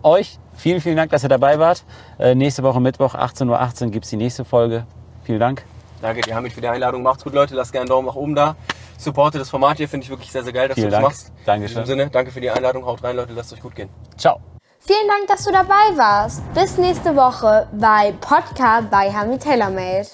[0.04, 1.84] Euch vielen, vielen Dank, dass ihr dabei wart.
[2.20, 4.86] Äh, nächste Woche Mittwoch, 18.18 Uhr, 18 gibt es die nächste Folge.
[5.24, 5.64] Vielen Dank.
[6.02, 7.02] Danke dir, Hamid, für die Einladung.
[7.02, 7.56] Macht's gut, Leute.
[7.56, 8.56] Lasst gerne einen Daumen nach oben da.
[8.98, 11.12] Supporte das Format hier, finde ich wirklich sehr, sehr geil, dass Vielen du das Dank.
[11.14, 11.32] machst.
[11.46, 11.78] Dankeschön.
[11.78, 12.86] In diesem Sinne, danke für die Einladung.
[12.86, 13.34] Haut rein, Leute.
[13.34, 13.90] Lasst euch gut gehen.
[14.18, 14.40] Ciao.
[14.80, 16.42] Vielen Dank, dass du dabei warst.
[16.54, 20.08] Bis nächste Woche bei Podcast bei Hami TaylorMade.